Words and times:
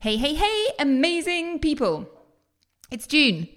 Hey, 0.00 0.18
hey, 0.18 0.34
hey, 0.34 0.66
amazing 0.78 1.58
people. 1.58 2.06
It's 2.90 3.06
June. 3.06 3.48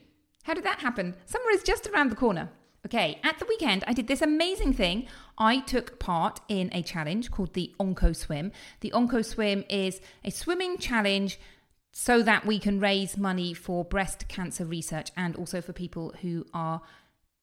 How 0.44 0.54
did 0.54 0.64
that 0.64 0.80
happen? 0.80 1.16
Summer 1.26 1.52
is 1.52 1.64
just 1.64 1.86
around 1.86 2.10
the 2.10 2.16
corner. 2.16 2.50
Okay, 2.86 3.20
at 3.26 3.38
the 3.40 3.46
weekend, 3.46 3.84
I 3.88 3.94
did 3.94 4.08
this 4.08 4.22
amazing 4.22 4.72
thing. 4.72 5.06
I 5.38 5.60
took 5.60 6.00
part 6.00 6.40
in 6.48 6.70
a 6.72 6.82
challenge 6.82 7.30
called 7.30 7.54
the 7.56 7.76
Onco 7.78 8.16
Swim. 8.16 8.54
The 8.80 8.92
Onco 8.92 9.24
Swim 9.24 9.66
is 9.70 10.00
a 10.24 10.32
swimming 10.32 10.78
challenge 10.78 11.38
so 11.92 12.24
that 12.24 12.46
we 12.46 12.58
can 12.58 12.80
raise 12.80 13.18
money 13.18 13.54
for 13.54 13.84
breast 13.84 14.30
cancer 14.30 14.64
research 14.64 15.10
and 15.18 15.36
also 15.36 15.60
for 15.60 15.74
people 15.74 16.16
who 16.22 16.46
are 16.54 16.82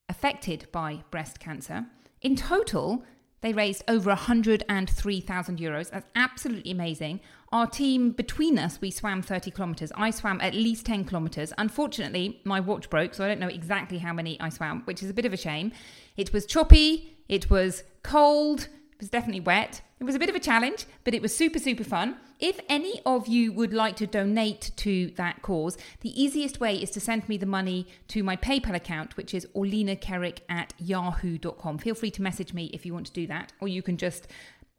affected 0.09 0.67
by 0.71 1.03
breast 1.11 1.39
cancer. 1.39 1.85
In 2.21 2.35
total, 2.35 3.05
they 3.41 3.53
raised 3.53 3.83
over 3.87 4.09
103,000 4.09 5.59
euros. 5.59 5.89
That's 5.91 6.07
absolutely 6.15 6.71
amazing. 6.71 7.19
Our 7.51 7.67
team, 7.67 8.11
between 8.11 8.59
us, 8.59 8.81
we 8.81 8.91
swam 8.91 9.21
30 9.21 9.51
kilometres. 9.51 9.91
I 9.95 10.09
swam 10.11 10.41
at 10.41 10.53
least 10.53 10.85
10 10.85 11.05
kilometres. 11.05 11.53
Unfortunately, 11.57 12.41
my 12.43 12.59
watch 12.59 12.89
broke, 12.89 13.13
so 13.13 13.23
I 13.23 13.27
don't 13.27 13.39
know 13.39 13.47
exactly 13.47 13.99
how 13.99 14.11
many 14.11 14.39
I 14.41 14.49
swam, 14.49 14.81
which 14.83 15.01
is 15.01 15.09
a 15.09 15.13
bit 15.13 15.25
of 15.25 15.33
a 15.33 15.37
shame. 15.37 15.71
It 16.17 16.33
was 16.33 16.45
choppy, 16.45 17.17
it 17.29 17.49
was 17.49 17.83
cold, 18.03 18.67
it 18.91 18.99
was 18.99 19.09
definitely 19.09 19.41
wet. 19.41 19.81
It 19.99 20.03
was 20.03 20.15
a 20.15 20.19
bit 20.19 20.29
of 20.29 20.35
a 20.35 20.39
challenge, 20.39 20.85
but 21.03 21.13
it 21.13 21.21
was 21.21 21.35
super, 21.35 21.59
super 21.59 21.83
fun. 21.83 22.17
If 22.39 22.59
any 22.69 23.01
of 23.05 23.27
you 23.27 23.51
would 23.51 23.73
like 23.73 23.95
to 23.97 24.07
donate 24.07 24.71
to 24.77 25.11
that 25.15 25.41
cause, 25.41 25.77
the 26.01 26.21
easiest 26.21 26.59
way 26.59 26.75
is 26.75 26.91
to 26.91 26.99
send 26.99 27.27
me 27.27 27.37
the 27.37 27.47
money 27.47 27.87
to 28.09 28.23
my 28.23 28.35
PayPal 28.35 28.75
account, 28.75 29.17
which 29.17 29.33
is 29.33 29.47
orlenakerek 29.55 30.39
at 30.47 30.73
yahoo.com. 30.77 31.79
Feel 31.79 31.95
free 31.95 32.11
to 32.11 32.21
message 32.21 32.53
me 32.53 32.65
if 32.73 32.85
you 32.85 32.93
want 32.93 33.07
to 33.07 33.13
do 33.13 33.25
that, 33.27 33.53
or 33.59 33.67
you 33.67 33.81
can 33.81 33.97
just 33.97 34.27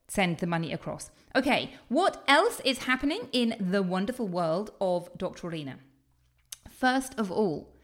send 0.06 0.38
the 0.38 0.46
money 0.46 0.72
across. 0.72 1.10
Okay, 1.34 1.72
what 1.88 2.22
else 2.28 2.60
is 2.64 2.84
happening 2.84 3.28
in 3.32 3.56
the 3.58 3.82
wonderful 3.82 4.28
world 4.28 4.70
of 4.80 5.10
Dr. 5.18 5.48
Orlena? 5.48 5.74
First 6.70 7.18
of 7.18 7.32
all, 7.32 7.74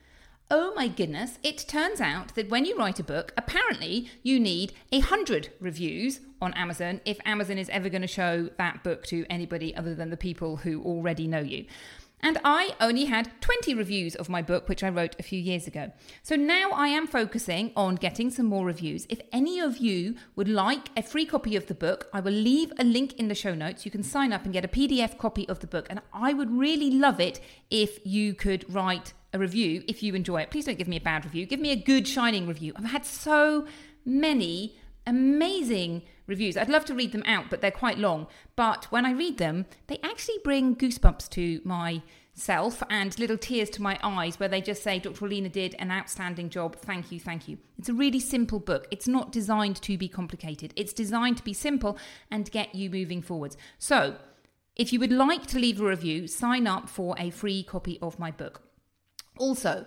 Oh 0.50 0.74
my 0.76 0.88
goodness, 0.88 1.38
it 1.42 1.64
turns 1.66 2.02
out 2.02 2.34
that 2.34 2.50
when 2.50 2.66
you 2.66 2.76
write 2.76 3.00
a 3.00 3.04
book, 3.04 3.32
apparently 3.34 4.10
you 4.22 4.38
need 4.38 4.74
a 4.92 5.00
hundred 5.00 5.48
reviews 5.58 6.20
on 6.42 6.52
Amazon 6.52 7.00
if 7.06 7.18
Amazon 7.24 7.56
is 7.56 7.70
ever 7.70 7.88
going 7.88 8.02
to 8.02 8.08
show 8.08 8.50
that 8.58 8.84
book 8.84 9.06
to 9.06 9.24
anybody 9.30 9.74
other 9.74 9.94
than 9.94 10.10
the 10.10 10.18
people 10.18 10.56
who 10.56 10.82
already 10.82 11.26
know 11.26 11.40
you. 11.40 11.64
And 12.20 12.38
I 12.44 12.74
only 12.78 13.06
had 13.06 13.30
20 13.40 13.74
reviews 13.74 14.14
of 14.14 14.28
my 14.28 14.42
book, 14.42 14.68
which 14.68 14.82
I 14.82 14.88
wrote 14.90 15.16
a 15.18 15.22
few 15.22 15.38
years 15.38 15.66
ago. 15.66 15.92
So 16.22 16.36
now 16.36 16.70
I 16.72 16.88
am 16.88 17.06
focusing 17.06 17.72
on 17.74 17.96
getting 17.96 18.30
some 18.30 18.46
more 18.46 18.66
reviews. 18.66 19.06
If 19.08 19.20
any 19.32 19.60
of 19.60 19.78
you 19.78 20.14
would 20.36 20.48
like 20.48 20.88
a 20.96 21.02
free 21.02 21.26
copy 21.26 21.56
of 21.56 21.66
the 21.66 21.74
book, 21.74 22.08
I 22.12 22.20
will 22.20 22.32
leave 22.32 22.70
a 22.78 22.84
link 22.84 23.14
in 23.14 23.28
the 23.28 23.34
show 23.34 23.54
notes. 23.54 23.84
You 23.84 23.90
can 23.90 24.02
sign 24.02 24.32
up 24.32 24.44
and 24.44 24.52
get 24.52 24.64
a 24.64 24.68
PDF 24.68 25.16
copy 25.16 25.48
of 25.48 25.60
the 25.60 25.66
book. 25.66 25.86
And 25.88 26.00
I 26.12 26.32
would 26.34 26.50
really 26.50 26.90
love 26.90 27.18
it 27.18 27.40
if 27.70 27.98
you 28.06 28.34
could 28.34 28.64
write 28.72 29.14
a 29.34 29.38
review 29.38 29.82
if 29.86 30.02
you 30.02 30.14
enjoy 30.14 30.40
it. 30.40 30.50
Please 30.50 30.64
don't 30.64 30.78
give 30.78 30.88
me 30.88 30.96
a 30.96 31.00
bad 31.00 31.24
review. 31.24 31.44
Give 31.44 31.60
me 31.60 31.72
a 31.72 31.76
good, 31.76 32.08
shining 32.08 32.46
review. 32.46 32.72
I've 32.76 32.84
had 32.84 33.04
so 33.04 33.66
many 34.06 34.76
amazing 35.06 36.02
reviews. 36.26 36.56
I'd 36.56 36.70
love 36.70 36.84
to 36.86 36.94
read 36.94 37.12
them 37.12 37.24
out, 37.26 37.50
but 37.50 37.60
they're 37.60 37.70
quite 37.70 37.98
long. 37.98 38.28
But 38.56 38.86
when 38.90 39.04
I 39.04 39.12
read 39.12 39.38
them, 39.38 39.66
they 39.88 39.98
actually 40.02 40.38
bring 40.42 40.76
goosebumps 40.76 41.28
to 41.30 41.60
my 41.64 42.02
self 42.32 42.82
and 42.90 43.16
little 43.18 43.38
tears 43.38 43.70
to 43.70 43.82
my 43.82 43.98
eyes 44.02 44.40
where 44.40 44.48
they 44.48 44.60
just 44.60 44.82
say, 44.82 44.98
Dr. 44.98 45.26
Orlena 45.26 45.50
did 45.50 45.74
an 45.78 45.90
outstanding 45.90 46.48
job. 46.48 46.76
Thank 46.76 47.12
you, 47.12 47.20
thank 47.20 47.48
you. 47.48 47.58
It's 47.78 47.88
a 47.88 47.94
really 47.94 48.20
simple 48.20 48.60
book. 48.60 48.86
It's 48.90 49.06
not 49.06 49.32
designed 49.32 49.80
to 49.82 49.98
be 49.98 50.08
complicated, 50.08 50.72
it's 50.76 50.92
designed 50.92 51.36
to 51.38 51.44
be 51.44 51.52
simple 51.52 51.98
and 52.30 52.50
get 52.50 52.74
you 52.74 52.88
moving 52.90 53.22
forwards. 53.22 53.56
So, 53.78 54.16
if 54.76 54.92
you 54.92 54.98
would 54.98 55.12
like 55.12 55.46
to 55.48 55.58
leave 55.60 55.80
a 55.80 55.86
review, 55.86 56.26
sign 56.26 56.66
up 56.66 56.88
for 56.88 57.14
a 57.16 57.30
free 57.30 57.62
copy 57.62 57.98
of 58.02 58.18
my 58.18 58.32
book. 58.32 58.62
Also, 59.38 59.86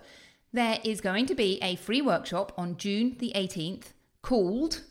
there 0.51 0.79
is 0.83 1.01
going 1.01 1.25
to 1.25 1.35
be 1.35 1.59
a 1.61 1.75
free 1.75 2.01
workshop 2.01 2.51
on 2.57 2.77
June 2.77 3.15
the 3.19 3.31
18th 3.35 3.93
called, 4.21 4.81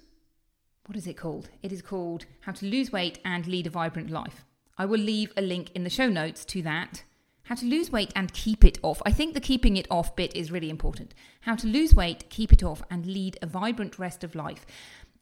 what 0.87 0.97
is 0.97 1.07
it 1.07 1.17
called? 1.17 1.51
It 1.63 1.73
is 1.73 1.83
called 1.83 2.27
How 2.41 2.53
to 2.53 2.67
Lose 2.67 2.91
Weight 2.91 3.19
and 3.25 3.47
Lead 3.47 3.67
a 3.67 3.71
Vibrant 3.71 4.11
Life. 4.11 4.45
I 4.79 4.85
will 4.85 5.01
leave 5.01 5.33
a 5.37 5.43
link 5.43 5.71
in 5.75 5.85
the 5.85 5.91
show 5.91 6.09
notes 6.09 6.45
to 6.47 6.63
that. 6.63 7.03
How 7.45 7.55
to 7.55 7.67
lose 7.67 7.93
weight 7.93 8.13
and 8.17 8.33
keep 8.33 8.65
it 8.65 8.79
off. 8.83 9.01
I 9.07 9.13
think 9.13 9.35
the 9.35 9.41
keeping 9.41 9.77
it 9.77 9.87
off 9.91 10.17
bit 10.17 10.35
is 10.35 10.51
really 10.51 10.71
important. 10.71 11.15
How 11.43 11.55
to 11.55 11.67
lose 11.67 11.95
weight, 11.95 12.29
keep 12.29 12.53
it 12.53 12.63
off, 12.63 12.83
and 12.91 13.07
lead 13.07 13.39
a 13.41 13.47
vibrant 13.47 13.99
rest 13.99 14.25
of 14.25 14.35
life. 14.35 14.67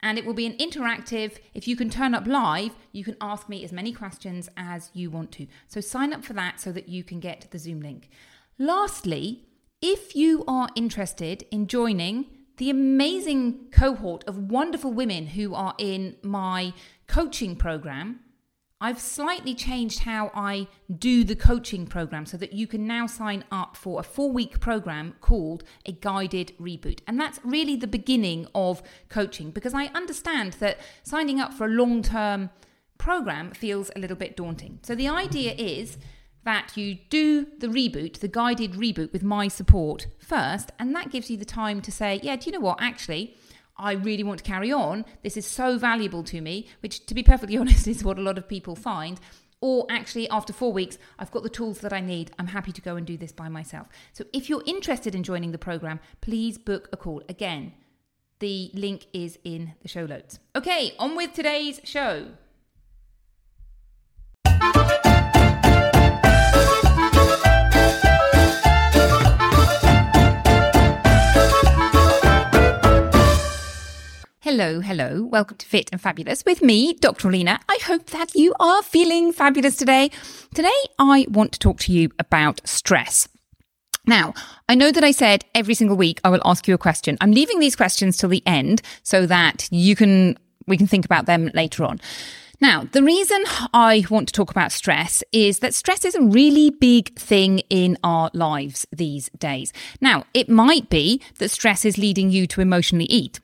And 0.02 0.18
it 0.18 0.24
will 0.24 0.34
be 0.34 0.46
an 0.46 0.56
interactive. 0.58 1.38
If 1.54 1.68
you 1.68 1.76
can 1.76 1.90
turn 1.90 2.14
up 2.14 2.26
live, 2.26 2.72
you 2.92 3.04
can 3.04 3.16
ask 3.20 3.48
me 3.48 3.64
as 3.64 3.72
many 3.72 3.92
questions 3.92 4.48
as 4.56 4.90
you 4.94 5.10
want 5.10 5.32
to. 5.32 5.46
So 5.66 5.80
sign 5.80 6.12
up 6.12 6.24
for 6.24 6.32
that 6.34 6.60
so 6.60 6.72
that 6.72 6.88
you 6.88 7.04
can 7.04 7.20
get 7.20 7.48
the 7.50 7.58
Zoom 7.58 7.80
link. 7.80 8.08
Lastly, 8.58 9.44
if 9.82 10.14
you 10.14 10.44
are 10.46 10.68
interested 10.76 11.44
in 11.50 11.66
joining 11.66 12.26
the 12.58 12.70
amazing 12.70 13.66
cohort 13.72 14.22
of 14.28 14.38
wonderful 14.38 14.92
women 14.92 15.26
who 15.28 15.54
are 15.54 15.74
in 15.76 16.16
my 16.22 16.72
coaching 17.08 17.56
program, 17.56 18.20
I've 18.80 19.00
slightly 19.00 19.54
changed 19.54 20.00
how 20.00 20.30
I 20.34 20.68
do 20.96 21.24
the 21.24 21.34
coaching 21.34 21.86
program 21.86 22.26
so 22.26 22.36
that 22.36 22.52
you 22.52 22.66
can 22.68 22.86
now 22.86 23.06
sign 23.06 23.42
up 23.50 23.76
for 23.76 23.98
a 23.98 24.04
four 24.04 24.30
week 24.30 24.60
program 24.60 25.14
called 25.20 25.64
a 25.86 25.92
guided 25.92 26.52
reboot. 26.60 27.00
And 27.08 27.18
that's 27.18 27.40
really 27.42 27.74
the 27.74 27.86
beginning 27.88 28.46
of 28.54 28.82
coaching 29.08 29.50
because 29.50 29.74
I 29.74 29.86
understand 29.86 30.54
that 30.54 30.78
signing 31.02 31.40
up 31.40 31.52
for 31.52 31.64
a 31.64 31.70
long 31.70 32.02
term 32.02 32.50
program 32.98 33.50
feels 33.50 33.90
a 33.96 33.98
little 33.98 34.16
bit 34.16 34.36
daunting. 34.36 34.78
So 34.82 34.94
the 34.94 35.08
idea 35.08 35.54
is 35.54 35.98
that 36.44 36.76
you 36.76 36.98
do 37.10 37.46
the 37.58 37.66
reboot, 37.66 38.20
the 38.20 38.28
guided 38.28 38.72
reboot 38.72 39.12
with 39.12 39.22
my 39.22 39.48
support 39.48 40.06
first, 40.18 40.70
and 40.78 40.94
that 40.94 41.10
gives 41.10 41.30
you 41.30 41.36
the 41.36 41.44
time 41.44 41.80
to 41.82 41.90
say, 41.90 42.20
yeah, 42.22 42.36
do 42.36 42.46
you 42.46 42.52
know 42.52 42.60
what? 42.60 42.78
Actually, 42.80 43.36
I 43.76 43.92
really 43.92 44.22
want 44.22 44.38
to 44.38 44.44
carry 44.44 44.72
on. 44.72 45.04
This 45.22 45.36
is 45.36 45.46
so 45.46 45.78
valuable 45.78 46.22
to 46.24 46.40
me, 46.40 46.68
which, 46.80 47.06
to 47.06 47.14
be 47.14 47.22
perfectly 47.22 47.56
honest, 47.58 47.88
is 47.88 48.04
what 48.04 48.18
a 48.18 48.22
lot 48.22 48.38
of 48.38 48.48
people 48.48 48.76
find. 48.76 49.18
Or 49.60 49.86
actually, 49.88 50.28
after 50.28 50.52
four 50.52 50.72
weeks, 50.72 50.98
I've 51.18 51.30
got 51.30 51.42
the 51.42 51.48
tools 51.48 51.78
that 51.78 51.92
I 51.92 52.00
need. 52.00 52.30
I'm 52.38 52.48
happy 52.48 52.72
to 52.72 52.82
go 52.82 52.96
and 52.96 53.06
do 53.06 53.16
this 53.16 53.32
by 53.32 53.48
myself. 53.48 53.88
So, 54.12 54.24
if 54.32 54.50
you're 54.50 54.62
interested 54.66 55.14
in 55.14 55.22
joining 55.22 55.52
the 55.52 55.58
program, 55.58 56.00
please 56.20 56.58
book 56.58 56.88
a 56.92 56.98
call. 56.98 57.22
Again, 57.28 57.72
the 58.40 58.70
link 58.74 59.06
is 59.14 59.38
in 59.42 59.72
the 59.80 59.88
show 59.88 60.04
notes. 60.04 60.38
Okay, 60.54 60.92
on 60.98 61.16
with 61.16 61.32
today's 61.32 61.80
show. 61.84 62.26
Hello, 74.44 74.80
hello. 74.80 75.24
Welcome 75.24 75.56
to 75.56 75.64
Fit 75.64 75.88
and 75.90 75.98
Fabulous 75.98 76.44
with 76.44 76.60
me, 76.60 76.92
Dr. 76.92 77.28
Orlena. 77.28 77.60
I 77.66 77.78
hope 77.82 78.10
that 78.10 78.34
you 78.34 78.54
are 78.60 78.82
feeling 78.82 79.32
fabulous 79.32 79.74
today. 79.74 80.10
Today, 80.54 80.68
I 80.98 81.24
want 81.30 81.52
to 81.52 81.58
talk 81.58 81.78
to 81.80 81.92
you 81.94 82.10
about 82.18 82.60
stress. 82.66 83.26
Now, 84.06 84.34
I 84.68 84.74
know 84.74 84.92
that 84.92 85.02
I 85.02 85.12
said 85.12 85.46
every 85.54 85.72
single 85.72 85.96
week 85.96 86.20
I 86.24 86.28
will 86.28 86.42
ask 86.44 86.68
you 86.68 86.74
a 86.74 86.78
question. 86.78 87.16
I'm 87.22 87.32
leaving 87.32 87.58
these 87.58 87.74
questions 87.74 88.18
till 88.18 88.28
the 88.28 88.42
end 88.44 88.82
so 89.02 89.24
that 89.24 89.66
you 89.70 89.96
can, 89.96 90.36
we 90.66 90.76
can 90.76 90.88
think 90.88 91.06
about 91.06 91.24
them 91.24 91.50
later 91.54 91.82
on. 91.82 91.98
Now, 92.60 92.86
the 92.92 93.02
reason 93.02 93.44
I 93.72 94.04
want 94.10 94.28
to 94.28 94.34
talk 94.34 94.50
about 94.50 94.72
stress 94.72 95.24
is 95.32 95.60
that 95.60 95.72
stress 95.72 96.04
is 96.04 96.16
a 96.16 96.22
really 96.22 96.68
big 96.68 97.18
thing 97.18 97.60
in 97.70 97.96
our 98.04 98.30
lives 98.34 98.86
these 98.92 99.30
days. 99.38 99.72
Now, 100.02 100.26
it 100.34 100.50
might 100.50 100.90
be 100.90 101.22
that 101.38 101.50
stress 101.50 101.86
is 101.86 101.96
leading 101.96 102.28
you 102.28 102.46
to 102.48 102.60
emotionally 102.60 103.06
eat. 103.06 103.40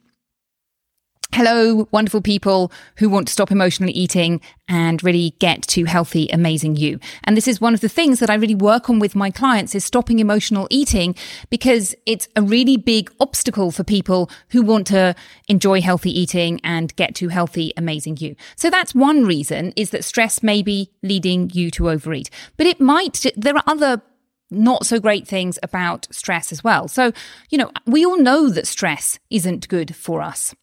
Hello, 1.33 1.87
wonderful 1.93 2.21
people 2.21 2.73
who 2.97 3.09
want 3.09 3.29
to 3.29 3.33
stop 3.33 3.53
emotionally 3.53 3.93
eating 3.93 4.41
and 4.67 5.03
really 5.05 5.37
get 5.39 5.63
to 5.63 5.85
healthy, 5.85 6.29
amazing 6.33 6.75
you. 6.75 6.99
And 7.23 7.37
this 7.37 7.47
is 7.47 7.61
one 7.61 7.73
of 7.73 7.81
the 7.81 7.89
things 7.89 8.19
that 8.19 8.29
I 8.29 8.35
really 8.35 8.57
work 8.57 8.91
on 8.91 8.99
with 8.99 9.15
my 9.15 9.31
clients 9.31 9.77
is 9.77 9.85
stopping 9.85 10.19
emotional 10.19 10.67
eating 10.71 11.15
because 11.49 11.95
it's 12.05 12.27
a 12.35 12.43
really 12.43 12.77
big 12.77 13.13
obstacle 13.21 13.71
for 13.71 13.85
people 13.85 14.29
who 14.49 14.61
want 14.63 14.89
to 14.89 15.15
enjoy 15.47 15.81
healthy 15.81 16.11
eating 16.11 16.61
and 16.65 16.95
get 16.97 17.15
to 17.15 17.29
healthy, 17.29 17.73
amazing 17.77 18.17
you. 18.17 18.35
So 18.57 18.69
that's 18.69 18.93
one 18.93 19.25
reason 19.25 19.73
is 19.77 19.91
that 19.91 20.05
stress 20.05 20.43
may 20.43 20.63
be 20.63 20.91
leading 21.05 21.49
you 21.51 21.71
to 21.71 21.91
overeat, 21.91 22.29
but 22.57 22.67
it 22.67 22.81
might, 22.81 23.25
there 23.37 23.55
are 23.55 23.65
other 23.69 24.03
not 24.51 24.85
so 24.85 24.99
great 24.99 25.29
things 25.29 25.61
about 25.63 26.09
stress 26.11 26.51
as 26.51 26.65
well. 26.65 26.89
So, 26.89 27.13
you 27.51 27.59
know, 27.59 27.71
we 27.87 28.05
all 28.05 28.19
know 28.19 28.49
that 28.51 28.67
stress 28.67 29.21
isn't 29.31 29.69
good 29.69 29.95
for 29.95 30.23
us. 30.23 30.57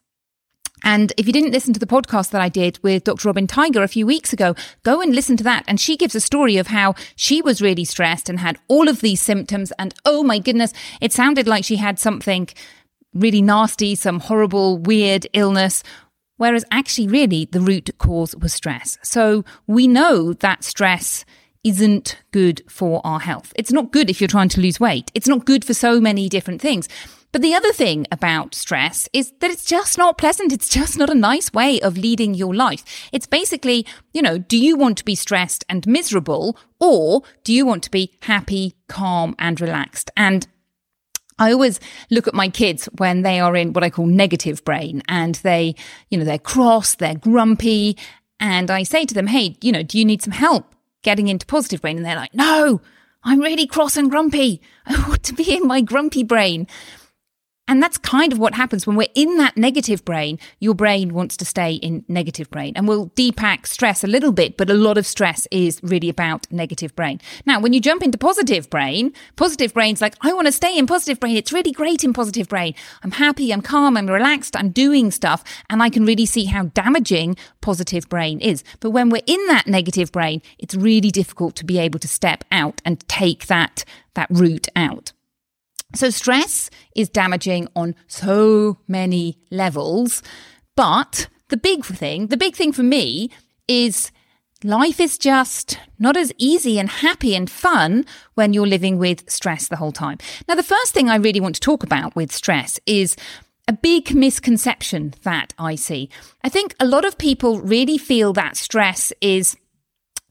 And 0.83 1.11
if 1.17 1.27
you 1.27 1.33
didn't 1.33 1.51
listen 1.51 1.73
to 1.73 1.79
the 1.79 1.85
podcast 1.85 2.31
that 2.31 2.41
I 2.41 2.49
did 2.49 2.79
with 2.83 3.03
Dr. 3.03 3.27
Robin 3.27 3.47
Tiger 3.47 3.83
a 3.83 3.87
few 3.87 4.05
weeks 4.05 4.33
ago, 4.33 4.55
go 4.83 5.01
and 5.01 5.13
listen 5.15 5.37
to 5.37 5.43
that. 5.43 5.63
And 5.67 5.79
she 5.79 5.97
gives 5.97 6.15
a 6.15 6.21
story 6.21 6.57
of 6.57 6.67
how 6.67 6.95
she 7.15 7.41
was 7.41 7.61
really 7.61 7.85
stressed 7.85 8.29
and 8.29 8.39
had 8.39 8.59
all 8.67 8.87
of 8.87 9.01
these 9.01 9.21
symptoms. 9.21 9.71
And 9.79 9.93
oh 10.05 10.23
my 10.23 10.39
goodness, 10.39 10.73
it 11.01 11.11
sounded 11.13 11.47
like 11.47 11.63
she 11.63 11.77
had 11.77 11.99
something 11.99 12.49
really 13.13 13.41
nasty, 13.41 13.95
some 13.95 14.19
horrible, 14.19 14.77
weird 14.77 15.27
illness. 15.33 15.83
Whereas 16.37 16.65
actually, 16.71 17.07
really, 17.07 17.45
the 17.45 17.61
root 17.61 17.89
cause 17.97 18.35
was 18.35 18.53
stress. 18.53 18.97
So 19.01 19.43
we 19.65 19.87
know 19.87 20.33
that 20.33 20.63
stress 20.63 21.25
isn't 21.63 22.17
good 22.31 22.61
for 22.69 23.01
our 23.03 23.19
health. 23.19 23.51
It's 23.55 23.71
not 23.71 23.91
good 23.91 24.09
if 24.09 24.21
you're 24.21 24.27
trying 24.27 24.49
to 24.49 24.61
lose 24.61 24.79
weight. 24.79 25.11
It's 25.13 25.27
not 25.27 25.45
good 25.45 25.65
for 25.65 25.73
so 25.73 25.99
many 25.99 26.29
different 26.29 26.61
things. 26.61 26.87
But 27.31 27.41
the 27.41 27.53
other 27.53 27.73
thing 27.73 28.07
about 28.11 28.55
stress 28.55 29.09
is 29.13 29.33
that 29.39 29.51
it's 29.51 29.65
just 29.65 29.97
not 29.97 30.17
pleasant. 30.17 30.53
It's 30.53 30.69
just 30.69 30.97
not 30.97 31.09
a 31.09 31.15
nice 31.15 31.51
way 31.53 31.79
of 31.81 31.97
leading 31.97 32.33
your 32.33 32.55
life. 32.55 32.83
It's 33.11 33.27
basically, 33.27 33.85
you 34.13 34.21
know, 34.21 34.37
do 34.37 34.57
you 34.57 34.77
want 34.77 34.97
to 34.99 35.05
be 35.05 35.15
stressed 35.15 35.65
and 35.67 35.85
miserable 35.85 36.57
or 36.79 37.23
do 37.43 37.53
you 37.53 37.65
want 37.65 37.83
to 37.83 37.91
be 37.91 38.17
happy, 38.21 38.75
calm 38.87 39.35
and 39.37 39.59
relaxed? 39.59 40.09
And 40.15 40.47
I 41.39 41.51
always 41.51 41.79
look 42.09 42.27
at 42.27 42.33
my 42.33 42.49
kids 42.49 42.85
when 42.97 43.21
they 43.21 43.39
are 43.39 43.55
in 43.55 43.73
what 43.73 43.83
I 43.83 43.89
call 43.89 44.07
negative 44.07 44.63
brain 44.63 45.03
and 45.07 45.35
they, 45.35 45.75
you 46.09 46.17
know, 46.17 46.25
they're 46.25 46.39
cross, 46.39 46.95
they're 46.95 47.15
grumpy. 47.15 47.97
And 48.39 48.71
I 48.71 48.83
say 48.83 49.05
to 49.05 49.13
them, 49.13 49.27
Hey, 49.27 49.57
you 49.61 49.71
know, 49.71 49.83
do 49.83 49.99
you 49.99 50.05
need 50.05 50.21
some 50.21 50.33
help 50.33 50.73
getting 51.03 51.27
into 51.27 51.45
positive 51.45 51.81
brain? 51.81 51.97
And 51.97 52.05
they're 52.05 52.15
like, 52.15 52.33
no, 52.33 52.81
I'm 53.23 53.39
really 53.39 53.67
cross 53.67 53.97
and 53.97 54.09
grumpy. 54.09 54.61
I 54.85 55.07
want 55.07 55.23
to 55.23 55.33
be 55.33 55.55
in 55.55 55.67
my 55.67 55.81
grumpy 55.81 56.23
brain. 56.23 56.67
And 57.67 57.83
that's 57.83 57.97
kind 57.97 58.31
of 58.31 58.39
what 58.39 58.53
happens 58.53 58.87
when 58.87 58.95
we're 58.95 59.09
in 59.13 59.37
that 59.37 59.57
negative 59.57 60.05
brain. 60.05 60.39
Your 60.59 60.73
brain 60.73 61.13
wants 61.13 61.35
to 61.37 61.45
stay 61.45 61.73
in 61.73 62.05
negative 62.07 62.49
brain 62.49 62.73
and 62.75 62.87
we'll 62.87 63.09
depack 63.09 63.67
stress 63.67 64.03
a 64.03 64.07
little 64.07 64.31
bit, 64.31 64.55
but 64.55 64.69
a 64.69 64.73
lot 64.73 64.97
of 64.97 65.05
stress 65.05 65.47
is 65.51 65.79
really 65.83 66.09
about 66.09 66.47
negative 66.51 66.95
brain. 66.95 67.19
Now, 67.45 67.59
when 67.59 67.73
you 67.73 67.81
jump 67.81 68.03
into 68.03 68.17
positive 68.17 68.69
brain, 68.69 69.13
positive 69.35 69.73
brain's 69.73 70.01
like, 70.01 70.15
I 70.21 70.33
want 70.33 70.47
to 70.47 70.51
stay 70.51 70.77
in 70.77 70.87
positive 70.87 71.19
brain. 71.19 71.35
It's 71.35 71.51
really 71.51 71.71
great 71.71 72.03
in 72.03 72.13
positive 72.13 72.47
brain. 72.47 72.73
I'm 73.03 73.11
happy. 73.11 73.51
I'm 73.51 73.61
calm. 73.61 73.97
I'm 73.97 74.07
relaxed. 74.07 74.55
I'm 74.55 74.69
doing 74.69 75.11
stuff. 75.11 75.43
And 75.69 75.83
I 75.83 75.89
can 75.89 76.05
really 76.05 76.25
see 76.25 76.45
how 76.45 76.63
damaging 76.63 77.35
positive 77.61 78.07
brain 78.07 78.39
is. 78.39 78.63
But 78.79 78.91
when 78.91 79.09
we're 79.09 79.21
in 79.25 79.45
that 79.47 79.67
negative 79.67 80.11
brain, 80.11 80.41
it's 80.57 80.75
really 80.75 81.11
difficult 81.11 81.55
to 81.57 81.65
be 81.65 81.79
able 81.79 81.99
to 81.99 82.07
step 82.07 82.45
out 82.51 82.81
and 82.85 83.05
take 83.09 83.47
that, 83.47 83.83
that 84.13 84.27
route 84.29 84.69
out. 84.75 85.11
So 85.97 86.09
stress 86.09 86.69
is 86.95 87.09
damaging 87.09 87.67
on 87.75 87.95
so 88.07 88.77
many 88.87 89.39
levels. 89.51 90.21
But 90.75 91.27
the 91.49 91.57
big 91.57 91.83
thing, 91.85 92.27
the 92.27 92.37
big 92.37 92.55
thing 92.55 92.71
for 92.71 92.83
me 92.83 93.31
is 93.67 94.11
life 94.63 94.99
is 94.99 95.17
just 95.17 95.79
not 95.99 96.15
as 96.15 96.31
easy 96.37 96.79
and 96.79 96.89
happy 96.89 97.35
and 97.35 97.49
fun 97.49 98.05
when 98.35 98.53
you're 98.53 98.67
living 98.67 98.97
with 98.97 99.29
stress 99.29 99.67
the 99.67 99.77
whole 99.77 99.91
time. 99.91 100.17
Now, 100.47 100.55
the 100.55 100.63
first 100.63 100.93
thing 100.93 101.09
I 101.09 101.15
really 101.15 101.39
want 101.39 101.55
to 101.55 101.61
talk 101.61 101.83
about 101.83 102.15
with 102.15 102.31
stress 102.31 102.79
is 102.85 103.15
a 103.67 103.73
big 103.73 104.15
misconception 104.15 105.13
that 105.23 105.53
I 105.57 105.75
see. 105.75 106.09
I 106.43 106.49
think 106.49 106.75
a 106.79 106.85
lot 106.85 107.05
of 107.05 107.17
people 107.17 107.59
really 107.59 107.97
feel 107.97 108.33
that 108.33 108.55
stress 108.55 109.11
is 109.19 109.57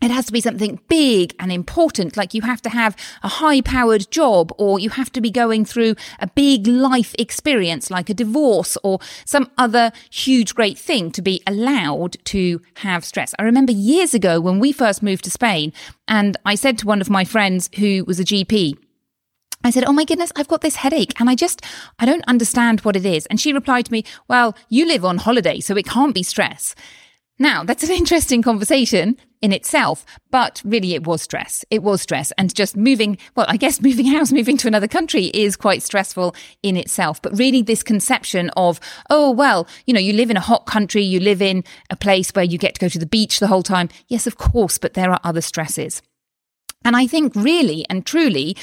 it 0.03 0.11
has 0.11 0.27
to 0.27 0.33
be 0.33 0.43
something 0.43 0.79
big 0.89 1.35
and 1.41 1.51
important, 1.51 2.17
like 2.17 2.35
you 2.35 2.43
have 2.43 2.61
to 2.63 2.69
have 2.69 2.95
a 3.23 3.29
high 3.29 3.63
powered 3.63 4.11
job 4.11 4.53
or 4.59 4.79
you 4.79 4.91
have 4.91 5.11
to 5.13 5.23
be 5.23 5.31
going 5.31 5.65
through 5.65 5.95
a 6.21 6.27
big 6.27 6.67
life 6.67 7.15
experience 7.19 7.91
like 7.91 8.11
a 8.11 8.15
divorce 8.15 8.77
or 8.83 8.99
some 9.25 9.51
other 9.57 9.91
huge 10.11 10.55
great 10.55 10.79
thing 10.79 11.11
to 11.13 11.23
be 11.23 11.43
allowed 11.47 12.23
to 12.27 12.61
have 12.77 13.07
stress. 13.07 13.35
I 13.39 13.45
remember 13.45 13.73
years 13.73 14.13
ago 14.13 14.39
when 14.39 14.61
we 14.61 14.71
first 14.71 15.03
moved 15.03 15.25
to 15.25 15.31
Spain 15.31 15.73
and 16.07 16.37
I 16.45 16.57
said 16.57 16.79
to 16.79 16.87
one 16.87 17.01
of 17.01 17.09
my 17.09 17.25
friends 17.25 17.71
who 17.79 18.05
was 18.05 18.21
a 18.21 18.25
GP, 18.25 18.77
I 19.65 19.71
said, 19.71 19.85
Oh 19.87 19.93
my 19.93 20.05
goodness, 20.05 20.33
I've 20.37 20.47
got 20.47 20.61
this 20.61 20.77
headache 20.77 21.19
and 21.19 21.31
I 21.31 21.35
just, 21.35 21.65
I 21.99 22.05
don't 22.05 22.25
understand 22.29 22.81
what 22.81 22.97
it 22.97 23.07
is. 23.07 23.25
And 23.27 23.41
she 23.41 23.53
replied 23.53 23.87
to 23.87 23.93
me, 23.93 24.05
Well, 24.29 24.55
you 24.69 24.87
live 24.87 25.07
on 25.07 25.17
holiday, 25.17 25.59
so 25.61 25.75
it 25.75 25.87
can't 25.87 26.15
be 26.15 26.23
stress. 26.23 26.75
Now, 27.39 27.65
that's 27.65 27.83
an 27.83 27.91
interesting 27.97 28.43
conversation 28.43 29.17
in 29.43 29.53
itself, 29.53 30.05
but 30.31 30.63
really 30.65 30.95
it 30.95 31.07
was 31.07 31.23
stress. 31.23 31.65
It 31.71 31.83
was 31.83 32.03
stress. 32.03 32.33
And 32.39 32.55
just 32.55 32.77
moving, 32.77 33.19
well, 33.35 33.47
I 33.49 33.57
guess 33.57 33.81
moving 33.83 34.07
house, 34.07 34.33
moving 34.33 34.57
to 34.59 34.69
another 34.69 34.89
country 34.89 35.27
is 35.27 35.57
quite 35.57 35.83
stressful 35.83 36.35
in 36.63 36.77
itself. 36.77 37.21
But 37.21 37.39
really 37.39 37.63
this 37.63 37.83
conception 37.83 38.51
of, 38.51 38.81
oh, 39.11 39.31
well, 39.31 39.67
you 39.87 39.95
know, 39.95 40.01
you 40.01 40.13
live 40.13 40.31
in 40.31 40.37
a 40.37 40.41
hot 40.41 40.67
country, 40.67 41.03
you 41.03 41.21
live 41.21 41.43
in 41.43 41.65
a 41.91 41.97
place 41.97 42.31
where 42.31 42.45
you 42.45 42.59
get 42.59 42.75
to 42.75 42.81
go 42.81 42.89
to 42.89 42.99
the 42.99 43.07
beach 43.07 43.41
the 43.41 43.49
whole 43.49 43.63
time. 43.63 43.89
Yes, 44.09 44.27
of 44.27 44.37
course, 44.37 44.79
but 44.79 44.95
there 44.95 45.11
are 45.11 45.21
other 45.25 45.41
stresses. 45.41 46.03
And 46.85 46.97
I 46.97 47.07
think 47.07 47.35
really 47.35 47.85
and 47.91 48.07
truly, 48.07 48.57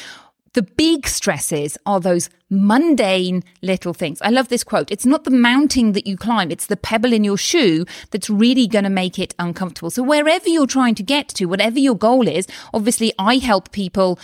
the 0.54 0.62
big 0.62 1.08
stresses 1.08 1.78
are 1.86 2.00
those 2.00 2.30
mundane 2.50 3.44
little 3.62 3.94
things. 3.94 4.22
I 4.22 4.30
love 4.30 4.50
this 4.50 4.64
quote. 4.64 4.92
It's 4.92 5.06
not 5.06 5.24
the 5.24 5.32
mountain 5.32 5.94
that 5.94 6.08
you 6.08 6.16
climb, 6.16 6.52
it's 6.52 6.68
the 6.68 6.78
pebble 6.78 7.14
in 7.14 7.24
your 7.24 7.38
shoe 7.38 7.86
that's 8.12 8.30
really 8.30 8.68
going 8.68 8.84
to 8.84 8.90
make 8.90 9.18
it 9.20 9.34
uncomfortable. 9.40 9.90
So 9.90 10.04
wherever 10.04 10.48
you're 10.48 10.68
trying 10.68 10.96
to 10.96 11.04
get 11.04 11.28
to, 11.30 11.46
whatever 11.46 11.80
your 11.80 11.96
goal 11.96 12.28
is, 12.28 12.48
obviously 12.74 13.14
I 13.18 13.38
help 13.38 13.72
people 13.72 14.20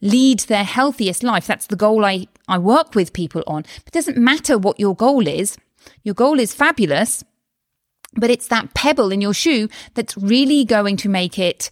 lead 0.00 0.40
their 0.40 0.64
healthiest 0.64 1.22
life. 1.22 1.46
That's 1.46 1.66
the 1.66 1.76
goal 1.76 2.04
I, 2.04 2.26
I 2.48 2.58
work 2.58 2.94
with 2.94 3.12
people 3.12 3.42
on. 3.46 3.64
It 3.86 3.92
doesn't 3.92 4.16
matter 4.16 4.58
what 4.58 4.78
your 4.78 4.94
goal 4.94 5.26
is. 5.26 5.56
Your 6.02 6.14
goal 6.14 6.38
is 6.38 6.54
fabulous, 6.54 7.24
but 8.14 8.30
it's 8.30 8.48
that 8.48 8.74
pebble 8.74 9.10
in 9.10 9.20
your 9.20 9.34
shoe 9.34 9.68
that's 9.94 10.16
really 10.16 10.64
going 10.64 10.96
to 10.98 11.08
make 11.08 11.38
it 11.38 11.70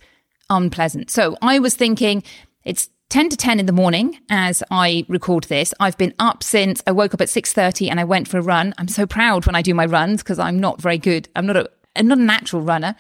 unpleasant. 0.48 1.10
So 1.10 1.36
I 1.42 1.58
was 1.58 1.74
thinking 1.74 2.22
it's 2.64 2.88
10 3.10 3.28
to 3.28 3.36
10 3.36 3.58
in 3.58 3.66
the 3.66 3.72
morning 3.72 4.18
as 4.30 4.62
I 4.70 5.04
record 5.08 5.44
this. 5.44 5.74
I've 5.80 5.98
been 5.98 6.14
up 6.20 6.44
since 6.44 6.80
I 6.86 6.92
woke 6.92 7.12
up 7.12 7.20
at 7.20 7.28
6:30 7.28 7.90
and 7.90 7.98
I 7.98 8.04
went 8.04 8.28
for 8.28 8.38
a 8.38 8.42
run. 8.42 8.72
I'm 8.78 8.88
so 8.88 9.04
proud 9.04 9.46
when 9.46 9.56
I 9.56 9.62
do 9.62 9.74
my 9.74 9.84
runs 9.84 10.22
because 10.22 10.38
I'm 10.38 10.60
not 10.60 10.80
very 10.80 10.96
good. 10.96 11.28
I'm 11.34 11.44
not 11.44 11.56
a 11.56 11.68
I'm 11.96 12.06
not 12.06 12.18
a 12.18 12.22
natural 12.22 12.62
runner. 12.62 12.94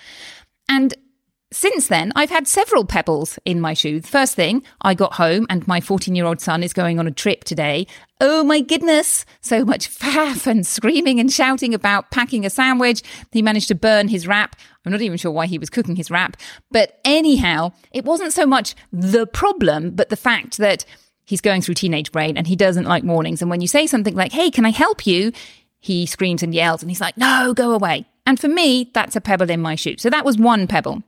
And 0.68 0.94
since 1.52 1.88
then, 1.88 2.12
I've 2.14 2.30
had 2.30 2.46
several 2.46 2.84
pebbles 2.84 3.36
in 3.44 3.60
my 3.60 3.74
shoe. 3.74 4.00
First 4.02 4.36
thing, 4.36 4.62
I 4.82 4.94
got 4.94 5.14
home 5.14 5.46
and 5.50 5.66
my 5.66 5.80
14 5.80 6.14
year 6.14 6.24
old 6.24 6.40
son 6.40 6.62
is 6.62 6.72
going 6.72 7.00
on 7.00 7.08
a 7.08 7.12
trip 7.12 7.42
today. 7.42 7.88
Oh 8.20 8.44
my 8.44 8.60
goodness. 8.60 9.24
So 9.40 9.64
much 9.64 9.90
faff 9.98 10.46
and 10.46 10.64
screaming 10.64 11.18
and 11.18 11.32
shouting 11.32 11.74
about 11.74 12.12
packing 12.12 12.46
a 12.46 12.50
sandwich. 12.50 13.02
He 13.32 13.42
managed 13.42 13.66
to 13.68 13.74
burn 13.74 14.06
his 14.06 14.28
wrap. 14.28 14.54
I'm 14.86 14.92
not 14.92 15.02
even 15.02 15.18
sure 15.18 15.32
why 15.32 15.46
he 15.46 15.58
was 15.58 15.70
cooking 15.70 15.96
his 15.96 16.10
wrap. 16.10 16.36
But 16.70 17.00
anyhow, 17.04 17.72
it 17.90 18.04
wasn't 18.04 18.32
so 18.32 18.46
much 18.46 18.76
the 18.92 19.26
problem, 19.26 19.90
but 19.90 20.08
the 20.08 20.16
fact 20.16 20.58
that 20.58 20.84
he's 21.24 21.40
going 21.40 21.62
through 21.62 21.74
teenage 21.74 22.12
brain 22.12 22.36
and 22.36 22.46
he 22.46 22.54
doesn't 22.54 22.86
like 22.86 23.02
mornings. 23.02 23.42
And 23.42 23.50
when 23.50 23.60
you 23.60 23.68
say 23.68 23.88
something 23.88 24.14
like, 24.14 24.30
Hey, 24.30 24.52
can 24.52 24.66
I 24.66 24.70
help 24.70 25.04
you? 25.04 25.32
He 25.80 26.06
screams 26.06 26.44
and 26.44 26.54
yells 26.54 26.80
and 26.80 26.90
he's 26.92 27.00
like, 27.00 27.16
No, 27.16 27.54
go 27.54 27.72
away. 27.72 28.06
And 28.24 28.38
for 28.38 28.46
me, 28.46 28.92
that's 28.94 29.16
a 29.16 29.20
pebble 29.20 29.50
in 29.50 29.60
my 29.60 29.74
shoe. 29.74 29.96
So 29.98 30.10
that 30.10 30.24
was 30.24 30.38
one 30.38 30.68
pebble 30.68 31.02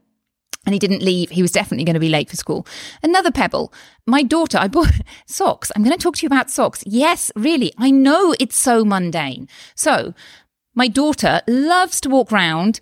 and 0.65 0.73
he 0.73 0.79
didn't 0.79 1.01
leave. 1.01 1.29
He 1.29 1.41
was 1.41 1.51
definitely 1.51 1.85
going 1.85 1.95
to 1.95 1.99
be 1.99 2.09
late 2.09 2.29
for 2.29 2.35
school. 2.35 2.65
Another 3.01 3.31
pebble. 3.31 3.73
My 4.05 4.23
daughter, 4.23 4.57
I 4.57 4.67
bought 4.67 4.91
socks. 5.25 5.71
I'm 5.75 5.83
going 5.83 5.95
to 5.95 6.01
talk 6.01 6.15
to 6.17 6.23
you 6.23 6.27
about 6.27 6.49
socks. 6.49 6.83
Yes, 6.85 7.31
really. 7.35 7.73
I 7.77 7.91
know 7.91 8.35
it's 8.39 8.57
so 8.57 8.85
mundane. 8.85 9.47
So 9.75 10.13
my 10.75 10.87
daughter 10.87 11.41
loves 11.47 12.01
to 12.01 12.09
walk 12.09 12.31
around 12.31 12.79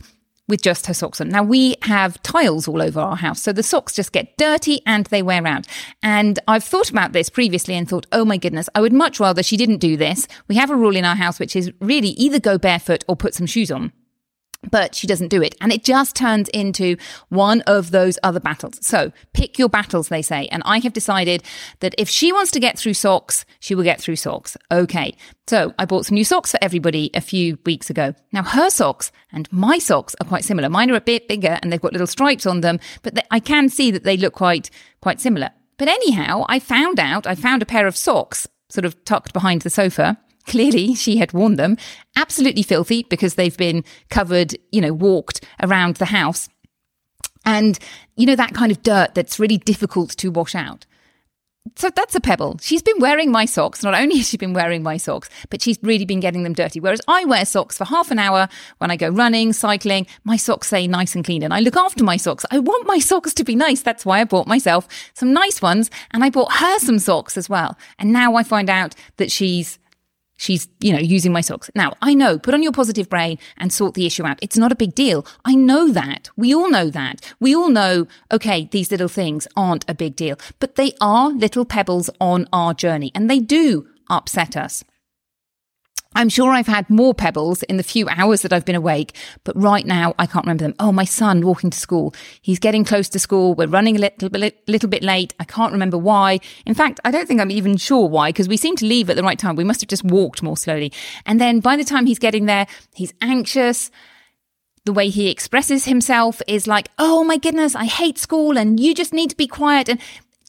with 0.47 0.61
just 0.61 0.85
her 0.88 0.93
socks 0.93 1.21
on. 1.21 1.29
Now 1.29 1.43
we 1.43 1.75
have 1.83 2.21
tiles 2.23 2.67
all 2.67 2.81
over 2.81 3.00
our 3.00 3.15
house, 3.15 3.41
so 3.41 3.53
the 3.53 3.63
socks 3.63 3.93
just 3.95 4.11
get 4.11 4.38
dirty 4.38 4.81
and 4.85 5.05
they 5.05 5.21
wear 5.21 5.47
out. 5.47 5.65
And 6.03 6.39
I've 6.47 6.63
thought 6.63 6.89
about 6.89 7.13
this 7.13 7.29
previously 7.29 7.73
and 7.73 7.88
thought, 7.88 8.05
oh 8.11 8.25
my 8.25 8.35
goodness, 8.35 8.67
I 8.75 8.81
would 8.81 8.91
much 8.91 9.19
rather 9.19 9.43
she 9.43 9.55
didn't 9.55 9.77
do 9.77 9.95
this. 9.95 10.27
We 10.50 10.55
have 10.55 10.69
a 10.69 10.75
rule 10.75 10.95
in 10.95 11.05
our 11.05 11.15
house 11.15 11.39
which 11.39 11.55
is 11.55 11.71
really 11.79 12.09
either 12.09 12.39
go 12.39 12.57
barefoot 12.57 13.05
or 13.07 13.15
put 13.15 13.33
some 13.33 13.45
shoes 13.45 13.71
on 13.71 13.93
but 14.69 14.93
she 14.93 15.07
doesn't 15.07 15.29
do 15.29 15.41
it. 15.41 15.55
And 15.59 15.71
it 15.71 15.83
just 15.83 16.15
turns 16.15 16.49
into 16.49 16.97
one 17.29 17.61
of 17.61 17.91
those 17.91 18.19
other 18.23 18.39
battles. 18.39 18.85
So 18.85 19.11
pick 19.33 19.57
your 19.57 19.69
battles, 19.69 20.09
they 20.09 20.21
say. 20.21 20.47
And 20.51 20.61
I 20.65 20.79
have 20.79 20.93
decided 20.93 21.43
that 21.79 21.95
if 21.97 22.09
she 22.09 22.31
wants 22.31 22.51
to 22.51 22.59
get 22.59 22.77
through 22.77 22.93
socks, 22.93 23.45
she 23.59 23.73
will 23.73 23.83
get 23.83 23.99
through 23.99 24.17
socks. 24.17 24.55
Okay. 24.71 25.15
So 25.47 25.73
I 25.79 25.85
bought 25.85 26.05
some 26.05 26.15
new 26.15 26.23
socks 26.23 26.51
for 26.51 26.59
everybody 26.61 27.09
a 27.13 27.21
few 27.21 27.57
weeks 27.65 27.89
ago. 27.89 28.13
Now 28.31 28.43
her 28.43 28.69
socks 28.69 29.11
and 29.31 29.51
my 29.51 29.79
socks 29.79 30.15
are 30.21 30.27
quite 30.27 30.45
similar. 30.45 30.69
Mine 30.69 30.91
are 30.91 30.95
a 30.95 31.01
bit 31.01 31.27
bigger 31.27 31.57
and 31.61 31.71
they've 31.71 31.81
got 31.81 31.93
little 31.93 32.07
stripes 32.07 32.45
on 32.45 32.61
them, 32.61 32.79
but 33.01 33.15
they, 33.15 33.23
I 33.31 33.39
can 33.39 33.67
see 33.69 33.91
that 33.91 34.03
they 34.03 34.17
look 34.17 34.33
quite, 34.33 34.69
quite 35.01 35.19
similar. 35.19 35.49
But 35.77 35.87
anyhow, 35.87 36.45
I 36.47 36.59
found 36.59 36.99
out, 36.99 37.25
I 37.25 37.33
found 37.33 37.63
a 37.63 37.65
pair 37.65 37.87
of 37.87 37.97
socks 37.97 38.47
sort 38.69 38.85
of 38.85 39.03
tucked 39.03 39.33
behind 39.33 39.63
the 39.63 39.69
sofa 39.69 40.17
Clearly, 40.48 40.95
she 40.95 41.17
had 41.17 41.33
worn 41.33 41.55
them, 41.55 41.77
absolutely 42.15 42.63
filthy 42.63 43.03
because 43.03 43.36
they've 43.36 43.57
been 43.57 43.83
covered, 44.10 44.55
you 44.71 44.81
know, 44.81 44.93
walked 44.93 45.43
around 45.62 45.98
the 45.98 46.05
house. 46.05 46.50
And, 47.45 47.79
you 48.15 48.25
know, 48.25 48.36
that 48.36 48.53
kind 48.53 48.71
of 48.71 48.83
dirt 48.83 49.15
that's 49.15 49.39
really 49.39 49.57
difficult 49.57 50.12
to 50.17 50.29
wash 50.29 50.55
out. 50.55 50.86
So 51.75 51.91
that's 51.91 52.15
a 52.15 52.19
pebble. 52.19 52.57
She's 52.60 52.81
been 52.81 53.00
wearing 53.00 53.31
my 53.31 53.45
socks. 53.45 53.83
Not 53.83 53.93
only 53.93 54.17
has 54.17 54.29
she 54.29 54.38
been 54.38 54.53
wearing 54.53 54.81
my 54.81 54.98
socks, 54.98 55.29
but 55.50 55.62
she's 55.62 55.77
really 55.83 56.05
been 56.05 56.19
getting 56.19 56.41
them 56.41 56.53
dirty. 56.53 56.79
Whereas 56.79 57.01
I 57.07 57.24
wear 57.25 57.45
socks 57.45 57.77
for 57.77 57.86
half 57.86 58.10
an 58.10 58.17
hour 58.17 58.50
when 58.79 58.89
I 58.89 58.95
go 58.95 59.10
running, 59.10 59.53
cycling. 59.53 60.07
My 60.24 60.38
socks 60.38 60.67
stay 60.67 60.88
nice 60.88 61.13
and 61.13 61.24
clean 61.24 61.43
and 61.43 61.53
I 61.53 61.60
look 61.60 61.77
after 61.77 62.03
my 62.03 62.17
socks. 62.17 62.45
I 62.50 62.57
want 62.57 62.88
my 62.88 62.98
socks 62.98 63.33
to 63.36 63.43
be 63.43 63.55
nice. 63.55 63.81
That's 63.81 64.05
why 64.05 64.21
I 64.21 64.24
bought 64.24 64.48
myself 64.48 64.88
some 65.13 65.33
nice 65.33 65.62
ones 65.62 65.91
and 66.12 66.24
I 66.24 66.31
bought 66.31 66.53
her 66.53 66.79
some 66.79 66.98
socks 66.98 67.38
as 67.38 67.48
well. 67.48 67.77
And 68.00 68.12
now 68.12 68.36
I 68.36 68.43
find 68.43 68.69
out 68.69 68.95
that 69.17 69.31
she's 69.31 69.77
she's, 70.41 70.67
you 70.79 70.91
know, 70.91 71.00
using 71.00 71.31
my 71.31 71.41
socks. 71.41 71.69
Now, 71.75 71.93
I 72.01 72.13
know, 72.13 72.39
put 72.39 72.53
on 72.53 72.63
your 72.63 72.71
positive 72.71 73.10
brain 73.10 73.38
and 73.57 73.71
sort 73.71 73.93
the 73.93 74.07
issue 74.07 74.25
out. 74.25 74.39
It's 74.41 74.57
not 74.57 74.71
a 74.71 74.75
big 74.75 74.95
deal. 74.95 75.25
I 75.45 75.53
know 75.53 75.91
that. 75.91 76.29
We 76.36 76.53
all 76.53 76.69
know 76.69 76.89
that. 76.89 77.33
We 77.39 77.55
all 77.55 77.69
know, 77.69 78.07
okay, 78.31 78.67
these 78.71 78.91
little 78.91 79.07
things 79.07 79.48
aren't 79.55 79.86
a 79.88 79.93
big 79.93 80.15
deal, 80.15 80.38
but 80.60 80.75
they 80.75 80.93
are 81.00 81.29
little 81.29 81.63
pebbles 81.63 82.10
on 82.19 82.48
our 82.51 82.74
journey 82.74 83.12
and 83.13 83.29
they 83.29 83.39
do 83.39 83.88
upset 84.10 84.57
us. 84.57 84.83
I'm 86.13 86.29
sure 86.29 86.51
I've 86.51 86.67
had 86.67 86.89
more 86.89 87.13
pebbles 87.13 87.63
in 87.63 87.77
the 87.77 87.83
few 87.83 88.07
hours 88.09 88.41
that 88.41 88.51
I've 88.51 88.65
been 88.65 88.75
awake, 88.75 89.15
but 89.43 89.55
right 89.55 89.85
now 89.85 90.13
I 90.19 90.25
can't 90.25 90.45
remember 90.45 90.63
them. 90.63 90.75
Oh, 90.79 90.91
my 90.91 91.05
son 91.05 91.45
walking 91.45 91.69
to 91.69 91.77
school. 91.77 92.13
He's 92.41 92.59
getting 92.59 92.83
close 92.83 93.07
to 93.09 93.19
school. 93.19 93.55
We're 93.55 93.67
running 93.67 93.95
a 93.95 93.99
little 93.99 94.29
bit, 94.29 94.67
little 94.67 94.89
bit 94.89 95.03
late. 95.03 95.33
I 95.39 95.45
can't 95.45 95.71
remember 95.71 95.97
why. 95.97 96.39
In 96.65 96.73
fact, 96.73 96.99
I 97.05 97.11
don't 97.11 97.27
think 97.27 97.39
I'm 97.39 97.51
even 97.51 97.77
sure 97.77 98.07
why 98.07 98.29
because 98.29 98.49
we 98.49 98.57
seem 98.57 98.75
to 98.77 98.85
leave 98.85 99.09
at 99.09 99.15
the 99.15 99.23
right 99.23 99.39
time. 99.39 99.55
We 99.55 99.63
must 99.63 99.81
have 99.81 99.89
just 99.89 100.03
walked 100.03 100.43
more 100.43 100.57
slowly. 100.57 100.91
And 101.25 101.39
then 101.39 101.61
by 101.61 101.77
the 101.77 101.85
time 101.85 102.05
he's 102.05 102.19
getting 102.19 102.45
there, 102.45 102.67
he's 102.93 103.13
anxious 103.21 103.89
the 104.85 104.93
way 104.93 105.09
he 105.09 105.29
expresses 105.29 105.85
himself 105.85 106.41
is 106.47 106.67
like, 106.67 106.89
oh 106.97 107.23
my 107.23 107.37
goodness, 107.37 107.75
I 107.75 107.85
hate 107.85 108.17
school 108.17 108.57
and 108.57 108.79
you 108.79 108.95
just 108.95 109.13
need 109.13 109.29
to 109.29 109.37
be 109.37 109.47
quiet. 109.47 109.87
And 109.87 109.99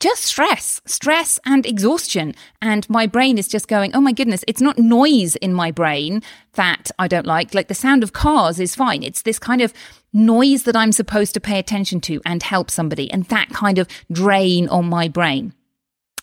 just 0.03 0.25
stress, 0.25 0.81
stress 0.85 1.39
and 1.47 1.65
exhaustion. 1.65 2.35
And 2.61 2.91
my 2.91 3.07
brain 3.07 3.39
is 3.39 3.47
just 3.47 3.69
going, 3.69 3.95
oh 3.95 4.01
my 4.01 4.11
goodness, 4.11 4.45
it's 4.49 4.61
not 4.61 4.77
noise 4.77 5.37
in 5.37 5.55
my 5.55 5.71
brain 5.71 6.23
that 6.55 6.91
I 6.99 7.07
don't 7.07 7.25
like. 7.25 7.55
Like 7.55 7.69
the 7.69 7.75
sound 7.75 8.03
of 8.03 8.13
cars 8.13 8.59
is 8.59 8.75
fine. 8.75 9.05
It's 9.05 9.23
this 9.23 9.39
kind 9.39 9.63
of 9.63 9.73
noise 10.13 10.65
that 10.65 10.75
I'm 10.75 10.91
supposed 10.91 11.35
to 11.35 11.41
pay 11.41 11.57
attention 11.57 12.01
to 12.03 12.21
and 12.27 12.43
help 12.43 12.69
somebody 12.69 13.09
and 13.13 13.27
that 13.27 13.51
kind 13.51 13.79
of 13.79 13.87
drain 14.11 14.69
on 14.69 14.87
my 14.87 15.07
brain. 15.07 15.55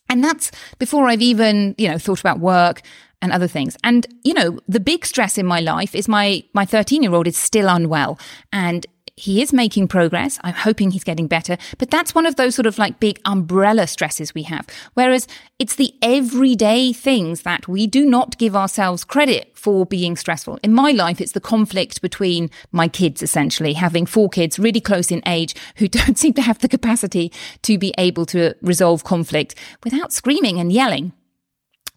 And 0.10 0.22
that's 0.26 0.52
before 0.78 1.08
I've 1.08 1.22
even, 1.22 1.74
you 1.78 1.88
know, 1.88 1.98
thought 1.98 2.20
about 2.20 2.40
work 2.40 2.82
and 3.22 3.32
other 3.32 3.48
things. 3.48 3.78
And, 3.82 4.06
you 4.26 4.34
know, 4.34 4.60
the 4.68 4.82
big 4.82 5.06
stress 5.06 5.38
in 5.38 5.46
my 5.46 5.62
life 5.62 5.96
is 5.96 6.10
my, 6.10 6.44
my 6.54 6.66
13 6.66 7.02
year 7.02 7.14
old 7.14 7.28
is 7.28 7.38
still 7.38 7.70
unwell 7.70 8.20
and 8.52 8.86
he 9.20 9.42
is 9.42 9.52
making 9.52 9.90
progress. 9.90 10.40
I'm 10.46 10.54
hoping 10.54 10.92
he's 10.92 11.04
getting 11.04 11.28
better, 11.28 11.58
but 11.78 11.92
that's 11.92 12.16
one 12.16 12.26
of 12.26 12.38
those 12.38 12.56
sort 12.56 12.66
of 12.66 12.78
like 12.78 13.02
big 13.02 13.20
umbrella 13.26 13.86
stresses 13.86 14.34
we 14.34 14.44
have. 14.44 14.66
Whereas 14.94 15.28
it's 15.60 15.76
the 15.76 15.94
everyday 16.02 16.94
things 16.94 17.42
that 17.42 17.68
we 17.68 17.86
do 17.86 18.06
not 18.06 18.38
give 18.38 18.56
ourselves 18.56 19.04
credit 19.04 19.52
for 19.56 19.86
being 19.86 20.16
stressful. 20.16 20.58
In 20.64 20.74
my 20.74 20.92
life, 20.92 21.20
it's 21.20 21.34
the 21.34 21.42
conflict 21.42 22.02
between 22.02 22.50
my 22.72 22.88
kids, 22.88 23.22
essentially 23.22 23.74
having 23.74 24.06
four 24.06 24.30
kids 24.30 24.58
really 24.58 24.80
close 24.80 25.12
in 25.12 25.22
age 25.26 25.54
who 25.76 25.88
don't 26.00 26.18
seem 26.18 26.34
to 26.36 26.42
have 26.42 26.60
the 26.60 26.70
capacity 26.70 27.30
to 27.64 27.78
be 27.78 27.94
able 27.98 28.26
to 28.28 28.56
resolve 28.62 29.04
conflict 29.04 29.54
without 29.84 30.14
screaming 30.14 30.60
and 30.60 30.72
yelling. 30.72 31.12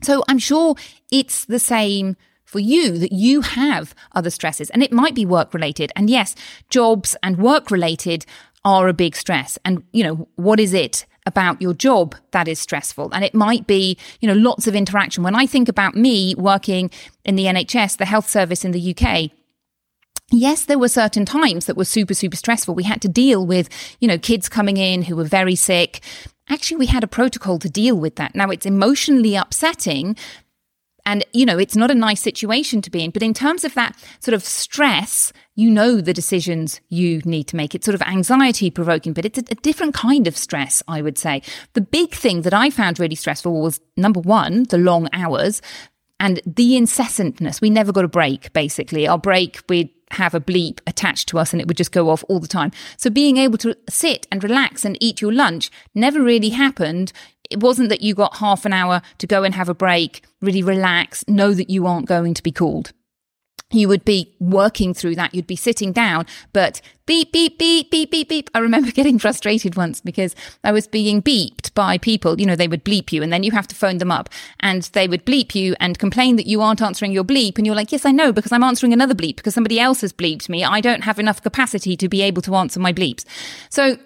So 0.02 0.25
I'm 0.29 0.41
sure 0.41 0.75
it's 1.12 1.45
the 1.45 1.61
same 1.61 2.17
for 2.52 2.61
you 2.61 2.99
that 2.99 3.12
you 3.12 3.40
have 3.40 3.94
other 4.12 4.30
stresses 4.30 4.71
and 4.71 4.82
it 4.82 4.92
might 4.92 5.14
be 5.14 5.25
work 5.25 5.54
related. 5.54 5.90
And 5.97 6.11
yes, 6.11 6.35
jobs 6.68 7.16
and 7.23 7.38
work 7.38 7.71
related 7.71 8.26
are 8.64 8.87
a 8.87 8.92
big 8.92 9.16
stress. 9.16 9.59
And, 9.64 9.82
you 9.92 10.04
know, 10.04 10.28
what 10.37 10.61
is 10.61 10.75
it 10.75 11.06
about 11.25 11.62
your 11.62 11.73
job 11.73 12.14
that 12.32 12.47
is 12.47 12.61
stressful? 12.61 13.11
And 13.12 13.25
it 13.25 13.35
might 13.35 13.66
be, 13.66 13.97
you 14.21 14.28
know, 14.28 14.35
lots 14.35 14.66
of 14.66 14.76
interaction. 14.76 15.25
When 15.25 15.35
I 15.35 15.47
think 15.47 15.68
about 15.68 15.97
me 15.97 16.35
working 16.37 16.90
in 17.25 17.37
the 17.37 17.47
NHS, 17.47 17.97
the 17.97 18.04
health 18.04 18.28
service 18.28 18.64
in 18.64 18.73
the 18.73 18.94
UK, 18.94 19.30
Yes, 20.35 20.64
there 20.64 20.78
were 20.78 20.88
certain 20.88 21.26
times 21.26 21.66
that 21.66 21.76
were 21.76 21.85
super, 21.85 22.14
super 22.14 22.37
stressful. 22.37 22.75
We 22.75 22.85
had 22.85 23.02
to 23.02 23.09
deal 23.09 23.44
with, 23.44 23.68
you 24.00 24.09
know, 24.09 24.16
kids 24.16 24.49
coming 24.49 24.78
in 24.78 25.02
who 25.02 25.14
were 25.14 25.25
very 25.25 25.54
sick. 25.54 26.00
Actually, 26.49 26.78
we 26.78 26.87
had 26.87 27.04
a 27.04 27.06
protocol 27.06 27.59
to 27.59 27.68
deal 27.68 27.97
with 27.97 28.16
that. 28.16 28.35
Now, 28.35 28.49
it's 28.49 28.64
emotionally 28.64 29.37
upsetting 29.37 30.16
and, 31.04 31.25
you 31.32 31.44
know, 31.44 31.59
it's 31.59 31.76
not 31.76 31.90
a 31.90 31.94
nice 31.94 32.21
situation 32.21 32.80
to 32.82 32.90
be 32.90 33.02
in. 33.02 33.11
But 33.11 33.23
in 33.23 33.35
terms 33.35 33.64
of 33.64 33.75
that 33.75 33.97
sort 34.21 34.35
of 34.35 34.44
stress, 34.44 35.32
you 35.54 35.71
know 35.71 36.00
the 36.00 36.12
decisions 36.12 36.80
you 36.88 37.21
need 37.25 37.44
to 37.49 37.56
make. 37.56 37.75
It's 37.75 37.85
sort 37.85 37.94
of 37.94 38.02
anxiety 38.02 38.71
provoking, 38.71 39.12
but 39.12 39.25
it's 39.25 39.38
a, 39.38 39.44
a, 39.50 39.56
different 39.56 39.94
kind 39.94 40.26
of 40.26 40.37
stress, 40.37 40.82
I 40.87 41.02
would 41.02 41.18
say. 41.18 41.42
The 41.73 41.80
big 41.80 42.14
thing 42.14 42.42
that 42.42 42.54
I 42.54 42.71
found 42.71 43.00
really 43.00 43.16
stressful 43.16 43.61
was 43.61 43.80
number 43.97 44.21
one, 44.21 44.64
the 44.64 44.78
long 44.78 45.09
hours 45.12 45.61
and 46.21 46.40
the 46.47 46.76
incessantness. 46.76 47.61
We 47.61 47.68
never 47.68 47.92
got 47.92 48.04
a 48.04 48.09
break, 48.09 48.52
basically. 48.52 49.09
Our 49.09 49.18
break, 49.18 49.61
we'd 49.68 49.90
have 50.12 50.35
a 50.35 50.40
bleep 50.40 50.78
attached 50.87 51.28
to 51.30 51.38
us 51.38 51.52
and 51.52 51.61
it 51.61 51.66
would 51.66 51.76
just 51.76 51.90
go 51.90 52.11
off 52.11 52.23
all 52.28 52.38
the 52.38 52.47
time. 52.47 52.71
So 52.97 53.11
being 53.11 53.38
able 53.38 53.59
to 53.59 53.76
sit 53.88 54.28
and 54.30 54.44
relax 54.44 54.85
and 54.85 54.97
eat 55.00 55.21
your 55.21 55.32
lunch 55.32 55.71
never 55.94 56.23
really 56.23 56.50
happened 56.50 57.12
it 57.52 57.61
wasn't 57.61 57.90
that 57.90 58.00
you 58.00 58.14
got 58.14 58.38
half 58.38 58.64
an 58.64 58.73
hour 58.73 59.02
to 59.18 59.26
go 59.26 59.44
and 59.44 59.54
have 59.54 59.68
a 59.68 59.75
break, 59.75 60.25
really 60.40 60.62
relax, 60.62 61.25
know 61.28 61.54
that 61.54 61.71
you 61.71 61.87
aren't 61.87 62.06
going 62.06 62.35
to 62.35 62.42
be 62.42 62.52
called. 62.52 62.92
You 63.73 63.88
would 63.88 64.04
be 64.04 64.35
working 64.38 64.92
through 64.92 65.14
that. 65.16 65.35
You'd 65.35 65.47
be 65.47 65.56
sitting 65.56 65.92
down, 65.92 66.26
but 66.52 66.80
beep, 67.06 67.32
beep, 67.32 67.59
beep, 67.59 67.90
beep, 67.90 68.11
beep, 68.11 68.28
beep. 68.28 68.50
I 68.54 68.59
remember 68.59 68.90
getting 68.92 69.18
frustrated 69.18 69.76
once 69.76 70.00
because 70.00 70.35
I 70.62 70.73
was 70.73 70.87
being 70.87 71.23
beeped 71.23 71.73
by 71.75 71.99
people. 71.99 72.38
You 72.38 72.47
know, 72.47 72.56
they 72.56 72.68
would 72.68 72.85
bleep 72.85 73.12
you 73.12 73.23
and 73.23 73.32
then 73.32 73.42
you 73.42 73.52
have 73.52 73.68
to 73.68 73.75
phone 73.75 73.99
them 73.99 74.12
up 74.12 74.28
and 74.61 74.82
they 74.92 75.09
would 75.09 75.25
bleep 75.25 75.54
you 75.54 75.75
and 75.80 75.99
complain 75.99 76.37
that 76.37 76.47
you 76.47 76.61
aren't 76.61 76.82
answering 76.82 77.12
your 77.12 77.25
bleep. 77.25 77.56
And 77.56 77.66
you're 77.66 77.76
like, 77.76 77.92
yes, 77.92 78.04
I 78.04 78.12
know 78.12 78.32
because 78.32 78.52
I'm 78.52 78.62
answering 78.62 78.92
another 78.92 79.14
bleep 79.14 79.37
because 79.37 79.54
somebody 79.54 79.80
else 79.80 80.02
has 80.02 80.12
bleeped 80.12 80.49
me. 80.49 80.64
I 80.64 80.80
don't 80.80 81.04
have 81.04 81.18
enough 81.18 81.42
capacity 81.42 81.97
to 81.97 82.09
be 82.09 82.23
able 82.23 82.42
to 82.42 82.54
answer 82.54 82.78
my 82.78 82.92
bleeps. 82.92 83.25
So 83.71 83.97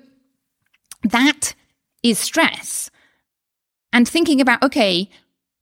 that 1.02 1.54
is 2.02 2.18
stress 2.18 2.90
and 3.96 4.06
thinking 4.06 4.42
about, 4.42 4.62
okay, 4.62 5.08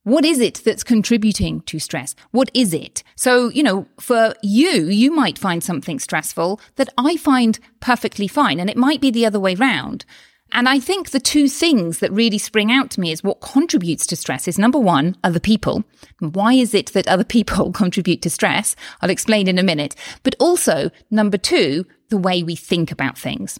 what 0.03 0.25
is 0.25 0.41
it 0.41 0.61
that's 0.65 0.83
contributing 0.83 1.61
to 1.61 1.79
stress? 1.79 2.15
What 2.31 2.51
is 2.53 2.73
it? 2.73 3.01
So, 3.15 3.47
you 3.47 3.63
know, 3.63 3.87
for 3.97 4.35
you, 4.43 4.87
you 4.89 5.09
might 5.09 5.39
find 5.39 5.63
something 5.63 5.99
stressful 5.99 6.59
that 6.75 6.89
I 6.97 7.15
find 7.15 7.57
perfectly 7.79 8.27
fine. 8.27 8.59
And 8.59 8.69
it 8.69 8.75
might 8.75 8.99
be 8.99 9.09
the 9.09 9.25
other 9.25 9.39
way 9.39 9.55
round. 9.55 10.03
And 10.51 10.67
I 10.67 10.81
think 10.81 11.11
the 11.11 11.19
two 11.21 11.47
things 11.47 11.99
that 11.99 12.11
really 12.11 12.37
spring 12.37 12.73
out 12.73 12.91
to 12.91 12.99
me 12.99 13.09
is 13.09 13.23
what 13.23 13.39
contributes 13.39 14.05
to 14.07 14.17
stress 14.17 14.49
is 14.49 14.59
number 14.59 14.79
one, 14.79 15.15
other 15.23 15.39
people. 15.39 15.85
Why 16.19 16.55
is 16.55 16.73
it 16.73 16.87
that 16.91 17.07
other 17.07 17.23
people 17.37 17.71
contribute 17.71 18.21
to 18.23 18.29
stress? 18.29 18.75
I'll 19.01 19.09
explain 19.09 19.47
in 19.47 19.57
a 19.57 19.63
minute. 19.63 19.95
But 20.23 20.35
also, 20.41 20.91
number 21.09 21.37
two, 21.37 21.85
the 22.09 22.17
way 22.17 22.43
we 22.43 22.57
think 22.57 22.91
about 22.91 23.17
things. 23.17 23.57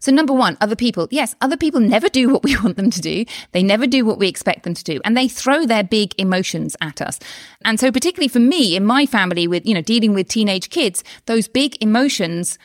So, 0.00 0.10
number 0.12 0.32
one, 0.32 0.56
other 0.60 0.76
people. 0.76 1.08
Yes, 1.10 1.34
other 1.40 1.56
people 1.56 1.80
never 1.80 2.08
do 2.08 2.28
what 2.28 2.42
we 2.42 2.56
want 2.62 2.76
them 2.76 2.90
to 2.90 3.00
do. 3.00 3.24
They 3.52 3.62
never 3.62 3.86
do 3.86 4.04
what 4.04 4.18
we 4.18 4.28
expect 4.28 4.64
them 4.64 4.74
to 4.74 4.84
do. 4.84 5.00
And 5.04 5.16
they 5.16 5.28
throw 5.28 5.66
their 5.66 5.84
big 5.84 6.14
emotions 6.18 6.76
at 6.80 7.00
us. 7.00 7.18
And 7.64 7.78
so, 7.78 7.92
particularly 7.92 8.28
for 8.28 8.40
me 8.40 8.76
in 8.76 8.84
my 8.84 9.06
family 9.06 9.46
with, 9.46 9.66
you 9.66 9.74
know, 9.74 9.82
dealing 9.82 10.14
with 10.14 10.28
teenage 10.28 10.70
kids, 10.70 11.04
those 11.26 11.48
big 11.48 11.76
emotions 11.82 12.58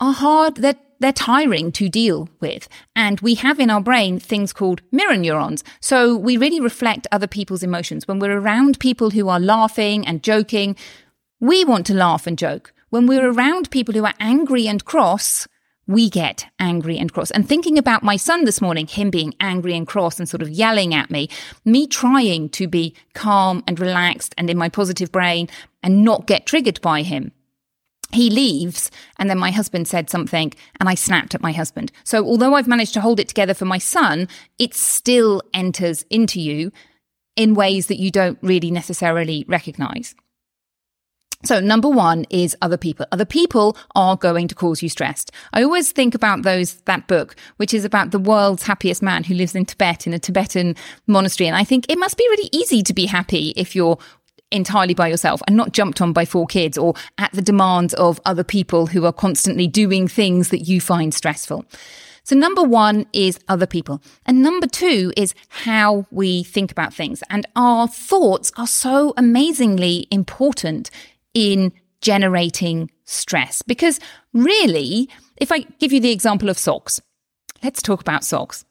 are 0.00 0.12
hard. 0.12 0.56
They're, 0.56 0.76
they're 1.00 1.12
tiring 1.12 1.72
to 1.72 1.88
deal 1.88 2.28
with. 2.40 2.68
And 2.96 3.20
we 3.20 3.34
have 3.36 3.60
in 3.60 3.70
our 3.70 3.80
brain 3.80 4.18
things 4.18 4.52
called 4.52 4.82
mirror 4.90 5.16
neurons. 5.16 5.62
So 5.80 6.16
we 6.16 6.36
really 6.36 6.60
reflect 6.60 7.06
other 7.12 7.26
people's 7.26 7.62
emotions. 7.62 8.08
When 8.08 8.18
we're 8.18 8.38
around 8.38 8.80
people 8.80 9.10
who 9.10 9.28
are 9.28 9.40
laughing 9.40 10.06
and 10.06 10.22
joking, 10.22 10.76
we 11.40 11.64
want 11.64 11.86
to 11.86 11.94
laugh 11.94 12.26
and 12.26 12.36
joke. 12.36 12.72
When 12.90 13.06
we're 13.06 13.30
around 13.30 13.70
people 13.70 13.94
who 13.94 14.04
are 14.04 14.14
angry 14.18 14.66
and 14.66 14.84
cross, 14.84 15.46
we 15.88 16.08
get 16.10 16.46
angry 16.60 16.98
and 16.98 17.12
cross. 17.12 17.30
And 17.32 17.48
thinking 17.48 17.78
about 17.78 18.04
my 18.04 18.16
son 18.16 18.44
this 18.44 18.60
morning, 18.60 18.86
him 18.86 19.10
being 19.10 19.34
angry 19.40 19.74
and 19.74 19.86
cross 19.86 20.20
and 20.20 20.28
sort 20.28 20.42
of 20.42 20.50
yelling 20.50 20.94
at 20.94 21.10
me, 21.10 21.28
me 21.64 21.86
trying 21.86 22.50
to 22.50 22.68
be 22.68 22.94
calm 23.14 23.64
and 23.66 23.80
relaxed 23.80 24.34
and 24.38 24.48
in 24.50 24.58
my 24.58 24.68
positive 24.68 25.10
brain 25.10 25.48
and 25.82 26.04
not 26.04 26.26
get 26.26 26.46
triggered 26.46 26.80
by 26.82 27.02
him. 27.02 27.32
He 28.12 28.30
leaves, 28.30 28.90
and 29.18 29.28
then 29.28 29.38
my 29.38 29.50
husband 29.50 29.86
said 29.86 30.08
something, 30.08 30.52
and 30.80 30.88
I 30.88 30.94
snapped 30.94 31.34
at 31.34 31.42
my 31.42 31.52
husband. 31.52 31.92
So, 32.04 32.24
although 32.24 32.54
I've 32.54 32.68
managed 32.68 32.94
to 32.94 33.02
hold 33.02 33.20
it 33.20 33.28
together 33.28 33.52
for 33.52 33.66
my 33.66 33.76
son, 33.76 34.28
it 34.58 34.72
still 34.72 35.42
enters 35.52 36.04
into 36.08 36.40
you 36.40 36.72
in 37.36 37.54
ways 37.54 37.86
that 37.88 37.98
you 37.98 38.10
don't 38.10 38.38
really 38.40 38.70
necessarily 38.70 39.44
recognize. 39.46 40.14
So 41.44 41.60
number 41.60 41.88
one 41.88 42.26
is 42.30 42.56
other 42.62 42.76
people. 42.76 43.06
Other 43.12 43.24
people 43.24 43.76
are 43.94 44.16
going 44.16 44.48
to 44.48 44.56
cause 44.56 44.82
you 44.82 44.88
stress. 44.88 45.24
I 45.52 45.62
always 45.62 45.92
think 45.92 46.16
about 46.16 46.42
those, 46.42 46.74
that 46.86 47.06
book, 47.06 47.36
which 47.58 47.72
is 47.72 47.84
about 47.84 48.10
the 48.10 48.18
world's 48.18 48.64
happiest 48.64 49.02
man 49.02 49.22
who 49.22 49.34
lives 49.34 49.54
in 49.54 49.64
Tibet 49.64 50.06
in 50.06 50.12
a 50.12 50.18
Tibetan 50.18 50.74
monastery. 51.06 51.46
And 51.46 51.56
I 51.56 51.62
think 51.62 51.86
it 51.88 51.98
must 51.98 52.16
be 52.16 52.26
really 52.28 52.48
easy 52.52 52.82
to 52.82 52.92
be 52.92 53.06
happy 53.06 53.52
if 53.56 53.76
you're 53.76 53.98
entirely 54.50 54.94
by 54.94 55.06
yourself 55.06 55.40
and 55.46 55.56
not 55.56 55.72
jumped 55.72 56.00
on 56.00 56.12
by 56.12 56.24
four 56.24 56.46
kids 56.46 56.76
or 56.76 56.94
at 57.18 57.30
the 57.32 57.42
demands 57.42 57.94
of 57.94 58.20
other 58.24 58.44
people 58.44 58.86
who 58.86 59.04
are 59.04 59.12
constantly 59.12 59.68
doing 59.68 60.08
things 60.08 60.48
that 60.48 60.60
you 60.60 60.80
find 60.80 61.14
stressful. 61.14 61.64
So 62.24 62.34
number 62.34 62.62
one 62.62 63.06
is 63.12 63.38
other 63.48 63.66
people. 63.66 64.02
And 64.26 64.42
number 64.42 64.66
two 64.66 65.12
is 65.16 65.34
how 65.48 66.06
we 66.10 66.42
think 66.42 66.72
about 66.72 66.92
things. 66.92 67.22
And 67.30 67.46
our 67.54 67.86
thoughts 67.86 68.50
are 68.56 68.66
so 68.66 69.14
amazingly 69.16 70.08
important 70.10 70.90
in 71.34 71.72
generating 72.00 72.90
stress. 73.04 73.62
Because 73.62 74.00
really, 74.32 75.08
if 75.36 75.50
I 75.52 75.60
give 75.78 75.92
you 75.92 76.00
the 76.00 76.12
example 76.12 76.48
of 76.48 76.58
socks, 76.58 77.00
let's 77.62 77.82
talk 77.82 78.00
about 78.00 78.24
socks. 78.24 78.64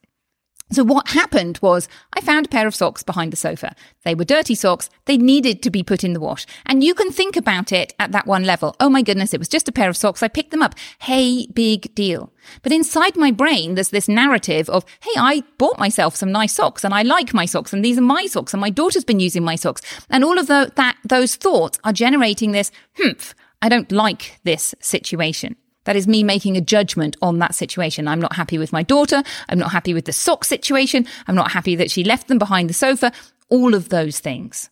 So 0.70 0.84
what 0.84 1.10
happened 1.10 1.60
was 1.62 1.88
I 2.14 2.20
found 2.20 2.46
a 2.46 2.50
pair 2.50 2.68
of 2.68 2.76
socks 2.76 3.02
behind 3.02 3.32
the 3.32 3.38
sofa. 3.38 3.74
They 4.04 4.14
were 4.14 4.26
dirty 4.26 4.54
socks. 4.54 4.90
They 5.06 5.18
needed 5.18 5.64
to 5.64 5.70
be 5.70 5.82
put 5.82 6.04
in 6.04 6.12
the 6.12 6.20
wash. 6.20 6.46
And 6.66 6.84
you 6.84 6.94
can 6.94 7.10
think 7.10 7.38
about 7.38 7.72
it 7.72 7.94
at 8.00 8.12
that 8.12 8.28
one 8.28 8.44
level. 8.44 8.76
Oh 8.80 8.90
my 8.90 9.02
goodness, 9.02 9.34
it 9.34 9.40
was 9.40 9.48
just 9.48 9.70
a 9.70 9.72
pair 9.72 9.90
of 9.90 9.96
socks. 9.96 10.22
I 10.22 10.28
picked 10.28 10.52
them 10.52 10.62
up. 10.62 10.76
Hey, 11.00 11.48
big 11.48 11.96
deal. 11.96 12.34
But 12.64 12.74
inside 12.74 13.16
my 13.16 13.32
brain, 13.32 13.76
there's 13.76 13.92
this 13.92 14.10
narrative 14.10 14.70
of, 14.70 14.84
hey, 15.02 15.12
I 15.18 15.44
bought 15.58 15.80
myself 15.80 16.16
some 16.16 16.32
nice 16.32 16.54
socks 16.54 16.84
and 16.84 16.94
I 16.94 17.02
like 17.04 17.34
my 17.34 17.46
socks 17.46 17.72
and 17.72 17.84
these 17.84 17.98
are 17.98 18.02
my 18.02 18.26
socks 18.26 18.54
and 18.54 18.60
my 18.60 18.70
daughter's 18.70 19.06
been 19.06 19.22
using 19.22 19.44
my 19.44 19.56
socks. 19.56 19.82
And 20.10 20.24
all 20.24 20.38
of 20.38 20.48
the, 20.48 20.72
that, 20.76 20.98
those 21.06 21.36
thoughts 21.38 21.80
are 21.86 21.94
generating 21.94 22.52
this, 22.52 22.72
humph, 22.98 23.34
I 23.62 23.70
don't 23.70 23.92
like 23.92 24.40
this 24.44 24.76
situation. 24.82 25.56
That 25.88 25.96
is 25.96 26.06
me 26.06 26.22
making 26.22 26.58
a 26.58 26.62
judgment 26.62 27.16
on 27.22 27.40
that 27.40 27.56
situation. 27.56 28.10
I'm 28.10 28.20
not 28.20 28.36
happy 28.36 28.58
with 28.58 28.74
my 28.74 28.84
daughter. 28.84 29.24
I'm 29.48 29.58
not 29.58 29.72
happy 29.72 29.94
with 29.94 30.04
the 30.04 30.12
sock 30.12 30.44
situation. 30.44 31.08
I'm 31.30 31.34
not 31.34 31.52
happy 31.52 31.78
that 31.78 31.90
she 31.90 32.04
left 32.04 32.28
them 32.28 32.38
behind 32.38 32.70
the 32.70 32.74
sofa. 32.74 33.14
All 33.48 33.74
of 33.74 33.88
those 33.88 34.20
things. 34.20 34.70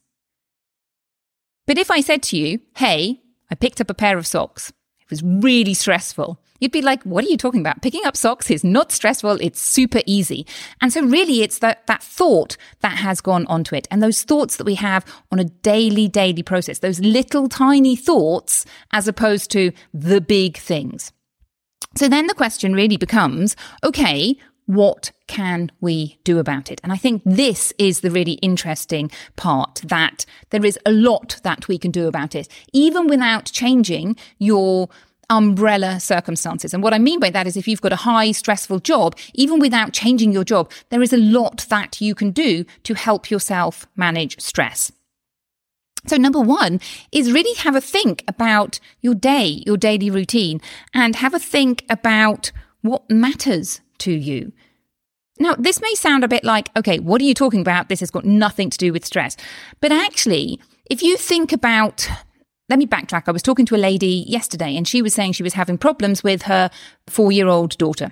But 1.65 1.77
if 1.77 1.89
I 1.89 2.01
said 2.01 2.21
to 2.23 2.37
you, 2.37 2.59
hey, 2.75 3.21
I 3.49 3.55
picked 3.55 3.79
up 3.79 3.89
a 3.89 3.93
pair 3.93 4.17
of 4.17 4.27
socks, 4.27 4.73
it 4.99 5.09
was 5.09 5.23
really 5.23 5.73
stressful. 5.73 6.37
You'd 6.59 6.71
be 6.71 6.81
like, 6.81 7.03
what 7.03 7.25
are 7.25 7.27
you 7.27 7.37
talking 7.37 7.59
about? 7.59 7.81
Picking 7.81 8.05
up 8.05 8.15
socks 8.15 8.49
is 8.49 8.63
not 8.63 8.91
stressful. 8.91 9.37
It's 9.41 9.59
super 9.59 10.01
easy. 10.05 10.45
And 10.81 10.91
so 10.91 11.01
really 11.03 11.41
it's 11.41 11.59
that, 11.59 11.85
that 11.87 12.01
thought 12.01 12.55
that 12.81 12.97
has 12.97 13.21
gone 13.21 13.45
onto 13.47 13.75
it. 13.75 13.87
And 13.91 14.01
those 14.01 14.23
thoughts 14.23 14.55
that 14.57 14.65
we 14.65 14.75
have 14.75 15.05
on 15.31 15.39
a 15.39 15.45
daily, 15.45 16.07
daily 16.07 16.43
process, 16.43 16.79
those 16.79 16.99
little 16.99 17.49
tiny 17.49 17.95
thoughts 17.95 18.65
as 18.91 19.07
opposed 19.07 19.51
to 19.51 19.71
the 19.93 20.21
big 20.21 20.57
things. 20.57 21.11
So 21.97 22.07
then 22.07 22.27
the 22.27 22.33
question 22.33 22.73
really 22.73 22.97
becomes, 22.97 23.55
okay, 23.83 24.37
what 24.65 25.11
can 25.27 25.71
we 25.79 26.17
do 26.23 26.39
about 26.39 26.71
it? 26.71 26.81
And 26.83 26.91
I 26.91 26.97
think 26.97 27.21
this 27.25 27.71
is 27.77 28.01
the 28.01 28.11
really 28.11 28.33
interesting 28.33 29.11
part 29.35 29.81
that 29.85 30.25
there 30.49 30.65
is 30.65 30.79
a 30.85 30.91
lot 30.91 31.39
that 31.43 31.67
we 31.67 31.77
can 31.77 31.91
do 31.91 32.07
about 32.07 32.35
it, 32.35 32.47
even 32.73 33.07
without 33.07 33.45
changing 33.45 34.17
your 34.39 34.89
umbrella 35.29 35.99
circumstances. 35.99 36.73
And 36.73 36.83
what 36.83 36.93
I 36.93 36.99
mean 36.99 37.19
by 37.19 37.29
that 37.29 37.47
is 37.47 37.57
if 37.57 37.67
you've 37.67 37.81
got 37.81 37.93
a 37.93 37.97
high 37.97 38.31
stressful 38.31 38.79
job, 38.79 39.17
even 39.33 39.59
without 39.59 39.93
changing 39.93 40.31
your 40.31 40.43
job, 40.43 40.71
there 40.89 41.01
is 41.01 41.13
a 41.13 41.17
lot 41.17 41.65
that 41.69 42.01
you 42.01 42.15
can 42.15 42.31
do 42.31 42.65
to 42.83 42.93
help 42.93 43.29
yourself 43.29 43.87
manage 43.95 44.39
stress. 44.39 44.91
So 46.07 46.17
number 46.17 46.39
one 46.39 46.79
is 47.11 47.31
really 47.31 47.55
have 47.55 47.75
a 47.75 47.81
think 47.81 48.23
about 48.27 48.79
your 49.01 49.15
day, 49.15 49.63
your 49.65 49.77
daily 49.77 50.09
routine, 50.09 50.61
and 50.93 51.15
have 51.15 51.33
a 51.33 51.39
think 51.39 51.83
about 51.89 52.51
what 52.81 53.09
matters 53.09 53.81
to 53.99 54.11
you. 54.11 54.53
Now, 55.39 55.55
this 55.55 55.81
may 55.81 55.93
sound 55.95 56.23
a 56.23 56.29
bit 56.29 56.43
like, 56.43 56.69
okay, 56.77 56.99
what 56.99 57.19
are 57.21 57.25
you 57.25 57.33
talking 57.33 57.59
about? 57.59 57.89
This 57.89 57.99
has 57.99 58.11
got 58.11 58.23
nothing 58.23 58.69
to 58.69 58.77
do 58.77 58.93
with 58.93 59.05
stress. 59.05 59.35
But 59.81 59.91
actually, 59.91 60.61
if 60.89 61.01
you 61.03 61.17
think 61.17 61.51
about 61.51 62.07
let 62.69 62.79
me 62.79 62.87
backtrack. 62.87 63.23
I 63.27 63.31
was 63.31 63.43
talking 63.43 63.65
to 63.67 63.75
a 63.75 63.77
lady 63.77 64.25
yesterday 64.27 64.75
and 64.75 64.87
she 64.87 65.01
was 65.01 65.13
saying 65.13 65.33
she 65.33 65.43
was 65.43 65.53
having 65.53 65.77
problems 65.77 66.23
with 66.23 66.43
her 66.43 66.69
four 67.07 67.31
year 67.31 67.47
old 67.47 67.77
daughter 67.77 68.11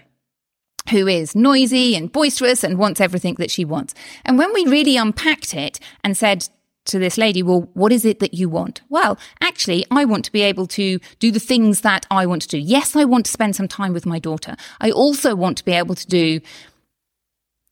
who 0.90 1.08
is 1.08 1.36
noisy 1.36 1.96
and 1.96 2.12
boisterous 2.12 2.64
and 2.64 2.78
wants 2.78 3.00
everything 3.00 3.36
that 3.36 3.50
she 3.50 3.64
wants. 3.64 3.94
And 4.26 4.38
when 4.38 4.54
we 4.54 4.66
really 4.66 4.98
unpacked 4.98 5.54
it 5.54 5.80
and 6.04 6.18
said 6.18 6.50
to 6.86 7.00
this 7.00 7.18
lady, 7.18 7.42
well, 7.42 7.70
what 7.74 7.94
is 7.94 8.04
it 8.04 8.20
that 8.20 8.34
you 8.34 8.50
want? 8.50 8.82
Well, 8.90 9.18
actually, 9.40 9.86
I 9.90 10.04
want 10.04 10.26
to 10.26 10.32
be 10.32 10.42
able 10.42 10.68
to 10.68 11.00
do 11.20 11.32
the 11.32 11.40
things 11.40 11.82
that 11.82 12.06
I 12.12 12.26
want 12.26 12.42
to 12.44 12.48
do. 12.50 12.58
Yes, 12.58 12.96
I 12.96 13.06
want 13.06 13.26
to 13.26 13.32
spend 13.32 13.56
some 13.56 13.70
time 13.70 13.94
with 13.94 14.06
my 14.06 14.20
daughter. 14.20 14.58
I 14.82 14.92
also 14.92 15.36
want 15.36 15.58
to 15.60 15.66
be 15.66 15.72
able 15.72 15.96
to 15.96 16.08
do 16.08 16.42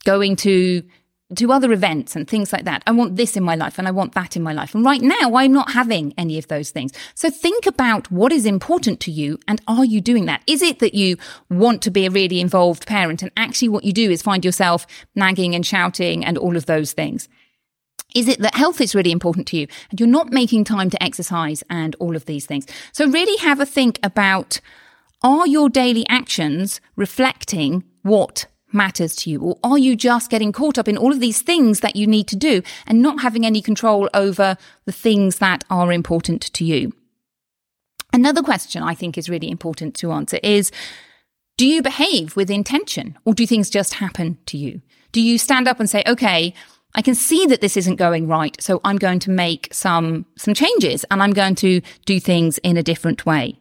going 0.05 0.35
to 0.37 0.83
to 1.35 1.51
other 1.51 1.71
events 1.71 2.15
and 2.15 2.27
things 2.27 2.51
like 2.51 2.65
that. 2.65 2.83
I 2.85 2.91
want 2.91 3.15
this 3.15 3.37
in 3.37 3.43
my 3.43 3.55
life 3.55 3.77
and 3.77 3.87
I 3.87 3.91
want 3.91 4.13
that 4.13 4.35
in 4.35 4.43
my 4.43 4.53
life. 4.53 4.75
And 4.75 4.83
right 4.83 5.01
now, 5.01 5.35
I'm 5.35 5.53
not 5.53 5.71
having 5.71 6.13
any 6.17 6.37
of 6.37 6.47
those 6.47 6.71
things. 6.71 6.91
So 7.15 7.29
think 7.29 7.65
about 7.65 8.11
what 8.11 8.31
is 8.31 8.45
important 8.45 8.99
to 9.01 9.11
you 9.11 9.39
and 9.47 9.61
are 9.67 9.85
you 9.85 10.01
doing 10.01 10.25
that? 10.25 10.43
Is 10.47 10.61
it 10.61 10.79
that 10.79 10.93
you 10.93 11.17
want 11.49 11.81
to 11.83 11.91
be 11.91 12.05
a 12.05 12.11
really 12.11 12.39
involved 12.39 12.87
parent 12.87 13.21
and 13.21 13.31
actually 13.37 13.69
what 13.69 13.83
you 13.83 13.93
do 13.93 14.09
is 14.11 14.21
find 14.21 14.43
yourself 14.43 14.85
nagging 15.15 15.55
and 15.55 15.65
shouting 15.65 16.25
and 16.25 16.37
all 16.37 16.57
of 16.57 16.65
those 16.65 16.93
things? 16.93 17.29
Is 18.13 18.27
it 18.27 18.39
that 18.39 18.55
health 18.55 18.81
is 18.81 18.93
really 18.93 19.11
important 19.11 19.47
to 19.47 19.57
you 19.57 19.67
and 19.89 19.99
you're 19.99 20.09
not 20.09 20.31
making 20.31 20.65
time 20.65 20.89
to 20.89 21.01
exercise 21.01 21.63
and 21.69 21.95
all 21.99 22.15
of 22.15 22.25
these 22.25 22.45
things? 22.45 22.67
So 22.91 23.07
really 23.07 23.37
have 23.37 23.59
a 23.59 23.65
think 23.65 23.99
about 24.03 24.59
are 25.23 25.47
your 25.47 25.69
daily 25.69 26.05
actions 26.09 26.81
reflecting 26.95 27.83
what 28.01 28.47
matters 28.73 29.15
to 29.17 29.29
you? 29.29 29.41
Or 29.41 29.59
are 29.63 29.77
you 29.77 29.95
just 29.95 30.29
getting 30.29 30.51
caught 30.51 30.77
up 30.77 30.87
in 30.87 30.97
all 30.97 31.11
of 31.11 31.19
these 31.19 31.41
things 31.41 31.79
that 31.81 31.95
you 31.95 32.07
need 32.07 32.27
to 32.27 32.35
do 32.35 32.61
and 32.87 33.01
not 33.01 33.21
having 33.21 33.45
any 33.45 33.61
control 33.61 34.09
over 34.13 34.57
the 34.85 34.91
things 34.91 35.37
that 35.37 35.63
are 35.69 35.91
important 35.91 36.41
to 36.53 36.65
you? 36.65 36.93
Another 38.13 38.41
question 38.41 38.83
I 38.83 38.93
think 38.93 39.17
is 39.17 39.29
really 39.29 39.49
important 39.49 39.95
to 39.95 40.11
answer 40.11 40.39
is 40.43 40.71
Do 41.57 41.65
you 41.67 41.81
behave 41.81 42.35
with 42.35 42.49
intention 42.49 43.17
or 43.25 43.33
do 43.33 43.47
things 43.47 43.69
just 43.69 43.95
happen 43.95 44.37
to 44.47 44.57
you? 44.57 44.81
Do 45.11 45.21
you 45.21 45.37
stand 45.37 45.67
up 45.67 45.79
and 45.79 45.89
say, 45.89 46.03
okay, 46.07 46.53
I 46.95 47.01
can 47.01 47.15
see 47.15 47.45
that 47.45 47.61
this 47.61 47.77
isn't 47.77 47.95
going 47.95 48.27
right, 48.27 48.61
so 48.61 48.81
I'm 48.83 48.97
going 48.97 49.19
to 49.19 49.31
make 49.31 49.69
some, 49.73 50.25
some 50.37 50.53
changes 50.53 51.05
and 51.09 51.23
I'm 51.23 51.33
going 51.33 51.55
to 51.55 51.81
do 52.05 52.19
things 52.19 52.57
in 52.59 52.77
a 52.77 52.83
different 52.83 53.25
way? 53.25 53.59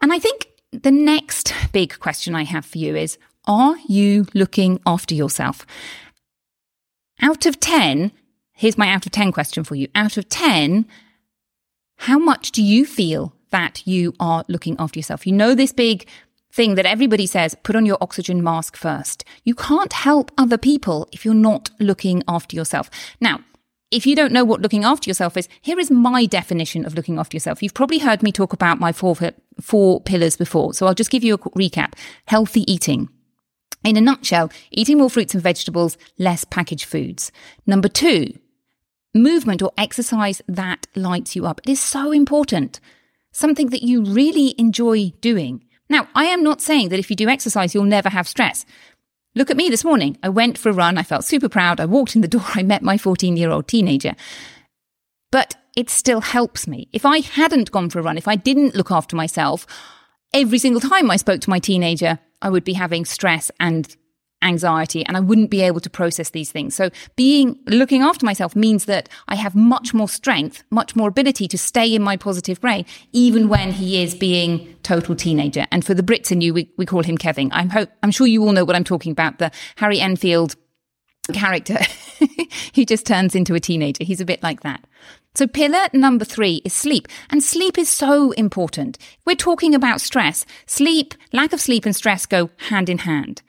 And 0.00 0.12
I 0.12 0.18
think 0.18 0.48
the 0.72 0.90
next 0.90 1.54
big 1.72 1.98
question 1.98 2.34
I 2.34 2.44
have 2.44 2.66
for 2.66 2.78
you 2.78 2.96
is 2.96 3.18
are 3.48 3.76
you 3.88 4.26
looking 4.34 4.80
after 4.86 5.14
yourself? 5.14 5.66
Out 7.20 7.46
of 7.46 7.58
10, 7.58 8.12
here's 8.52 8.78
my 8.78 8.88
out 8.88 9.06
of 9.06 9.12
10 9.12 9.32
question 9.32 9.64
for 9.64 9.74
you. 9.74 9.88
Out 9.94 10.16
of 10.16 10.28
10, 10.28 10.86
how 11.96 12.18
much 12.18 12.52
do 12.52 12.62
you 12.62 12.86
feel 12.86 13.34
that 13.50 13.84
you 13.86 14.14
are 14.20 14.44
looking 14.48 14.76
after 14.78 14.98
yourself? 14.98 15.26
You 15.26 15.32
know, 15.32 15.54
this 15.54 15.72
big 15.72 16.06
thing 16.52 16.76
that 16.76 16.86
everybody 16.86 17.26
says 17.26 17.56
put 17.62 17.76
on 17.76 17.86
your 17.86 17.98
oxygen 18.00 18.42
mask 18.42 18.76
first. 18.76 19.24
You 19.44 19.54
can't 19.54 19.92
help 19.92 20.30
other 20.38 20.58
people 20.58 21.08
if 21.12 21.24
you're 21.24 21.34
not 21.34 21.70
looking 21.80 22.22
after 22.28 22.54
yourself. 22.54 22.90
Now, 23.20 23.40
if 23.90 24.06
you 24.06 24.14
don't 24.14 24.32
know 24.32 24.44
what 24.44 24.60
looking 24.60 24.84
after 24.84 25.08
yourself 25.08 25.36
is, 25.36 25.48
here 25.62 25.78
is 25.78 25.90
my 25.90 26.26
definition 26.26 26.84
of 26.84 26.94
looking 26.94 27.18
after 27.18 27.34
yourself. 27.34 27.62
You've 27.62 27.74
probably 27.74 27.98
heard 27.98 28.22
me 28.22 28.32
talk 28.32 28.52
about 28.52 28.78
my 28.78 28.92
four, 28.92 29.16
four 29.60 30.00
pillars 30.02 30.36
before. 30.36 30.74
So 30.74 30.86
I'll 30.86 30.94
just 30.94 31.10
give 31.10 31.24
you 31.24 31.34
a 31.34 31.38
recap. 31.38 31.94
Healthy 32.26 32.70
eating. 32.70 33.08
In 33.84 33.96
a 33.96 34.00
nutshell, 34.00 34.50
eating 34.70 34.98
more 34.98 35.10
fruits 35.10 35.34
and 35.34 35.42
vegetables, 35.42 35.96
less 36.18 36.44
packaged 36.44 36.84
foods. 36.84 37.30
Number 37.66 37.88
two, 37.88 38.38
movement 39.14 39.62
or 39.62 39.72
exercise 39.78 40.42
that 40.48 40.86
lights 40.94 41.36
you 41.36 41.46
up. 41.46 41.60
It 41.64 41.70
is 41.70 41.80
so 41.80 42.10
important. 42.12 42.80
Something 43.32 43.68
that 43.70 43.82
you 43.82 44.02
really 44.04 44.54
enjoy 44.58 45.12
doing. 45.20 45.64
Now, 45.88 46.08
I 46.14 46.24
am 46.24 46.42
not 46.42 46.60
saying 46.60 46.88
that 46.88 46.98
if 46.98 47.08
you 47.08 47.16
do 47.16 47.28
exercise, 47.28 47.74
you'll 47.74 47.84
never 47.84 48.08
have 48.08 48.28
stress. 48.28 48.66
Look 49.34 49.50
at 49.50 49.56
me 49.56 49.68
this 49.68 49.84
morning. 49.84 50.18
I 50.22 50.28
went 50.28 50.58
for 50.58 50.70
a 50.70 50.72
run. 50.72 50.98
I 50.98 51.02
felt 51.02 51.24
super 51.24 51.48
proud. 51.48 51.80
I 51.80 51.86
walked 51.86 52.16
in 52.16 52.22
the 52.22 52.28
door. 52.36 52.44
I 52.54 52.62
met 52.62 52.82
my 52.82 52.98
14 52.98 53.36
year 53.36 53.50
old 53.50 53.68
teenager. 53.68 54.14
But 55.30 55.56
it 55.76 55.90
still 55.90 56.20
helps 56.20 56.66
me. 56.66 56.88
If 56.92 57.06
I 57.06 57.20
hadn't 57.20 57.70
gone 57.70 57.90
for 57.90 58.00
a 58.00 58.02
run, 58.02 58.18
if 58.18 58.26
I 58.26 58.34
didn't 58.34 58.74
look 58.74 58.90
after 58.90 59.14
myself, 59.14 59.66
every 60.32 60.58
single 60.58 60.80
time 60.80 61.10
I 61.10 61.16
spoke 61.16 61.40
to 61.42 61.50
my 61.50 61.58
teenager, 61.58 62.18
I 62.42 62.50
would 62.50 62.64
be 62.64 62.74
having 62.74 63.04
stress 63.04 63.50
and 63.58 63.96
anxiety 64.42 65.04
and 65.04 65.16
I 65.16 65.20
wouldn't 65.20 65.50
be 65.50 65.62
able 65.62 65.80
to 65.80 65.90
process 65.90 66.30
these 66.30 66.52
things. 66.52 66.74
So 66.74 66.90
being 67.16 67.58
looking 67.66 68.02
after 68.02 68.24
myself 68.24 68.54
means 68.54 68.84
that 68.84 69.08
I 69.26 69.34
have 69.34 69.54
much 69.54 69.92
more 69.92 70.08
strength, 70.08 70.62
much 70.70 70.94
more 70.94 71.08
ability 71.08 71.48
to 71.48 71.58
stay 71.58 71.92
in 71.92 72.02
my 72.02 72.16
positive 72.16 72.60
brain, 72.60 72.86
even 73.12 73.48
when 73.48 73.72
he 73.72 74.02
is 74.02 74.14
being 74.14 74.76
total 74.82 75.16
teenager. 75.16 75.66
And 75.72 75.84
for 75.84 75.94
the 75.94 76.02
Brits 76.02 76.30
in 76.30 76.40
you, 76.40 76.54
we, 76.54 76.70
we 76.76 76.86
call 76.86 77.02
him 77.02 77.18
Kevin. 77.18 77.50
I'm 77.52 77.70
hope 77.70 77.90
I'm 78.02 78.10
sure 78.10 78.26
you 78.26 78.44
all 78.44 78.52
know 78.52 78.64
what 78.64 78.76
I'm 78.76 78.84
talking 78.84 79.12
about. 79.12 79.38
The 79.38 79.50
Harry 79.76 80.00
Enfield 80.00 80.54
character. 81.32 81.78
he 82.72 82.84
just 82.84 83.06
turns 83.06 83.34
into 83.34 83.54
a 83.54 83.60
teenager. 83.60 84.04
He's 84.04 84.20
a 84.20 84.24
bit 84.24 84.42
like 84.42 84.60
that. 84.60 84.84
So 85.34 85.46
pillar 85.46 85.86
number 85.92 86.24
three 86.24 86.62
is 86.64 86.72
sleep. 86.72 87.06
And 87.30 87.42
sleep 87.42 87.78
is 87.78 87.88
so 87.88 88.32
important. 88.32 88.98
We're 89.24 89.36
talking 89.36 89.74
about 89.74 90.00
stress. 90.00 90.44
Sleep, 90.66 91.14
lack 91.32 91.52
of 91.52 91.60
sleep 91.60 91.86
and 91.86 91.94
stress 91.94 92.26
go 92.26 92.50
hand 92.68 92.88
in 92.88 92.98
hand. 92.98 93.42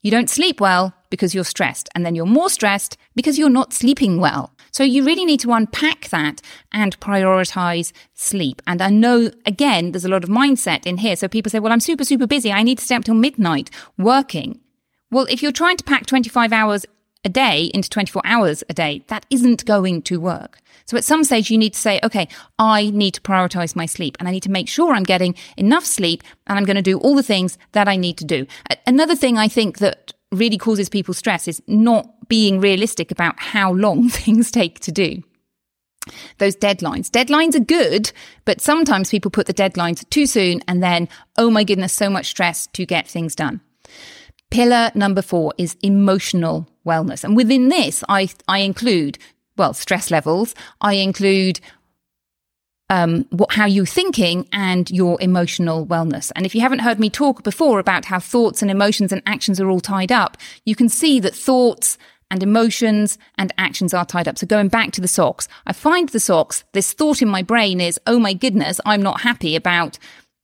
You 0.00 0.10
don't 0.10 0.30
sleep 0.30 0.60
well 0.60 0.94
because 1.10 1.34
you're 1.34 1.44
stressed, 1.44 1.88
and 1.94 2.04
then 2.04 2.14
you're 2.14 2.26
more 2.26 2.50
stressed 2.50 2.96
because 3.14 3.38
you're 3.38 3.50
not 3.50 3.72
sleeping 3.72 4.20
well. 4.20 4.52
So 4.70 4.84
you 4.84 5.04
really 5.04 5.24
need 5.24 5.40
to 5.40 5.52
unpack 5.52 6.08
that 6.10 6.40
and 6.72 6.98
prioritize 7.00 7.92
sleep. 8.14 8.62
And 8.66 8.80
I 8.80 8.90
know, 8.90 9.30
again, 9.44 9.92
there's 9.92 10.04
a 10.04 10.08
lot 10.08 10.22
of 10.22 10.30
mindset 10.30 10.86
in 10.86 10.98
here. 10.98 11.16
So 11.16 11.26
people 11.26 11.50
say, 11.50 11.58
well, 11.58 11.72
I'm 11.72 11.80
super, 11.80 12.04
super 12.04 12.26
busy. 12.26 12.52
I 12.52 12.62
need 12.62 12.78
to 12.78 12.84
stay 12.84 12.94
up 12.94 13.04
till 13.04 13.14
midnight 13.14 13.70
working. 13.96 14.60
Well, 15.10 15.26
if 15.28 15.42
you're 15.42 15.52
trying 15.52 15.78
to 15.78 15.84
pack 15.84 16.06
25 16.06 16.52
hours 16.52 16.86
a 17.24 17.28
day 17.28 17.70
into 17.74 17.88
24 17.88 18.22
hours 18.24 18.62
a 18.68 18.74
day, 18.74 19.02
that 19.08 19.26
isn't 19.30 19.64
going 19.64 20.02
to 20.02 20.20
work. 20.20 20.60
So 20.88 20.96
at 20.96 21.04
some 21.04 21.22
stage, 21.22 21.50
you 21.50 21.58
need 21.58 21.74
to 21.74 21.78
say, 21.78 22.00
okay, 22.02 22.28
I 22.58 22.88
need 22.90 23.12
to 23.12 23.20
prioritize 23.20 23.76
my 23.76 23.84
sleep 23.84 24.16
and 24.18 24.26
I 24.26 24.30
need 24.30 24.42
to 24.44 24.50
make 24.50 24.68
sure 24.68 24.94
I'm 24.94 25.02
getting 25.02 25.34
enough 25.58 25.84
sleep 25.84 26.22
and 26.46 26.58
I'm 26.58 26.64
going 26.64 26.76
to 26.76 26.82
do 26.82 26.98
all 26.98 27.14
the 27.14 27.22
things 27.22 27.58
that 27.72 27.88
I 27.88 27.96
need 27.96 28.16
to 28.18 28.24
do. 28.24 28.46
Another 28.86 29.14
thing 29.14 29.36
I 29.36 29.48
think 29.48 29.78
that 29.78 30.14
really 30.32 30.56
causes 30.56 30.88
people 30.88 31.12
stress 31.12 31.46
is 31.46 31.62
not 31.66 32.28
being 32.28 32.58
realistic 32.58 33.10
about 33.10 33.38
how 33.38 33.70
long 33.72 34.08
things 34.08 34.50
take 34.50 34.80
to 34.80 34.90
do. 34.90 35.22
Those 36.38 36.56
deadlines. 36.56 37.10
Deadlines 37.10 37.54
are 37.54 37.60
good, 37.60 38.10
but 38.46 38.62
sometimes 38.62 39.10
people 39.10 39.30
put 39.30 39.46
the 39.46 39.52
deadlines 39.52 40.08
too 40.08 40.24
soon 40.24 40.62
and 40.66 40.82
then, 40.82 41.10
oh 41.36 41.50
my 41.50 41.64
goodness, 41.64 41.92
so 41.92 42.08
much 42.08 42.28
stress 42.28 42.66
to 42.68 42.86
get 42.86 43.06
things 43.06 43.34
done. 43.34 43.60
Pillar 44.50 44.90
number 44.94 45.20
four 45.20 45.52
is 45.58 45.76
emotional 45.82 46.66
wellness. 46.86 47.24
And 47.24 47.36
within 47.36 47.68
this, 47.68 48.02
I, 48.08 48.30
I 48.48 48.60
include, 48.60 49.18
well, 49.58 49.74
stress 49.74 50.10
levels. 50.10 50.54
I 50.80 50.94
include 50.94 51.60
um, 52.90 53.26
what, 53.30 53.52
how 53.52 53.66
you're 53.66 53.86
thinking 53.86 54.48
and 54.52 54.90
your 54.90 55.20
emotional 55.20 55.86
wellness. 55.86 56.32
And 56.34 56.46
if 56.46 56.54
you 56.54 56.60
haven't 56.60 56.80
heard 56.80 56.98
me 56.98 57.10
talk 57.10 57.42
before 57.42 57.78
about 57.78 58.06
how 58.06 58.18
thoughts 58.18 58.62
and 58.62 58.70
emotions 58.70 59.12
and 59.12 59.22
actions 59.26 59.60
are 59.60 59.68
all 59.68 59.80
tied 59.80 60.12
up, 60.12 60.36
you 60.64 60.74
can 60.74 60.88
see 60.88 61.20
that 61.20 61.34
thoughts 61.34 61.98
and 62.30 62.42
emotions 62.42 63.18
and 63.36 63.52
actions 63.58 63.94
are 63.94 64.04
tied 64.04 64.28
up. 64.28 64.38
So 64.38 64.46
going 64.46 64.68
back 64.68 64.92
to 64.92 65.00
the 65.00 65.08
socks, 65.08 65.48
I 65.66 65.72
find 65.72 66.08
the 66.08 66.20
socks, 66.20 66.64
this 66.72 66.92
thought 66.92 67.22
in 67.22 67.28
my 67.28 67.42
brain 67.42 67.80
is, 67.80 68.00
oh 68.06 68.18
my 68.18 68.34
goodness, 68.34 68.80
I'm 68.84 69.02
not 69.02 69.22
happy 69.22 69.56
about 69.56 69.98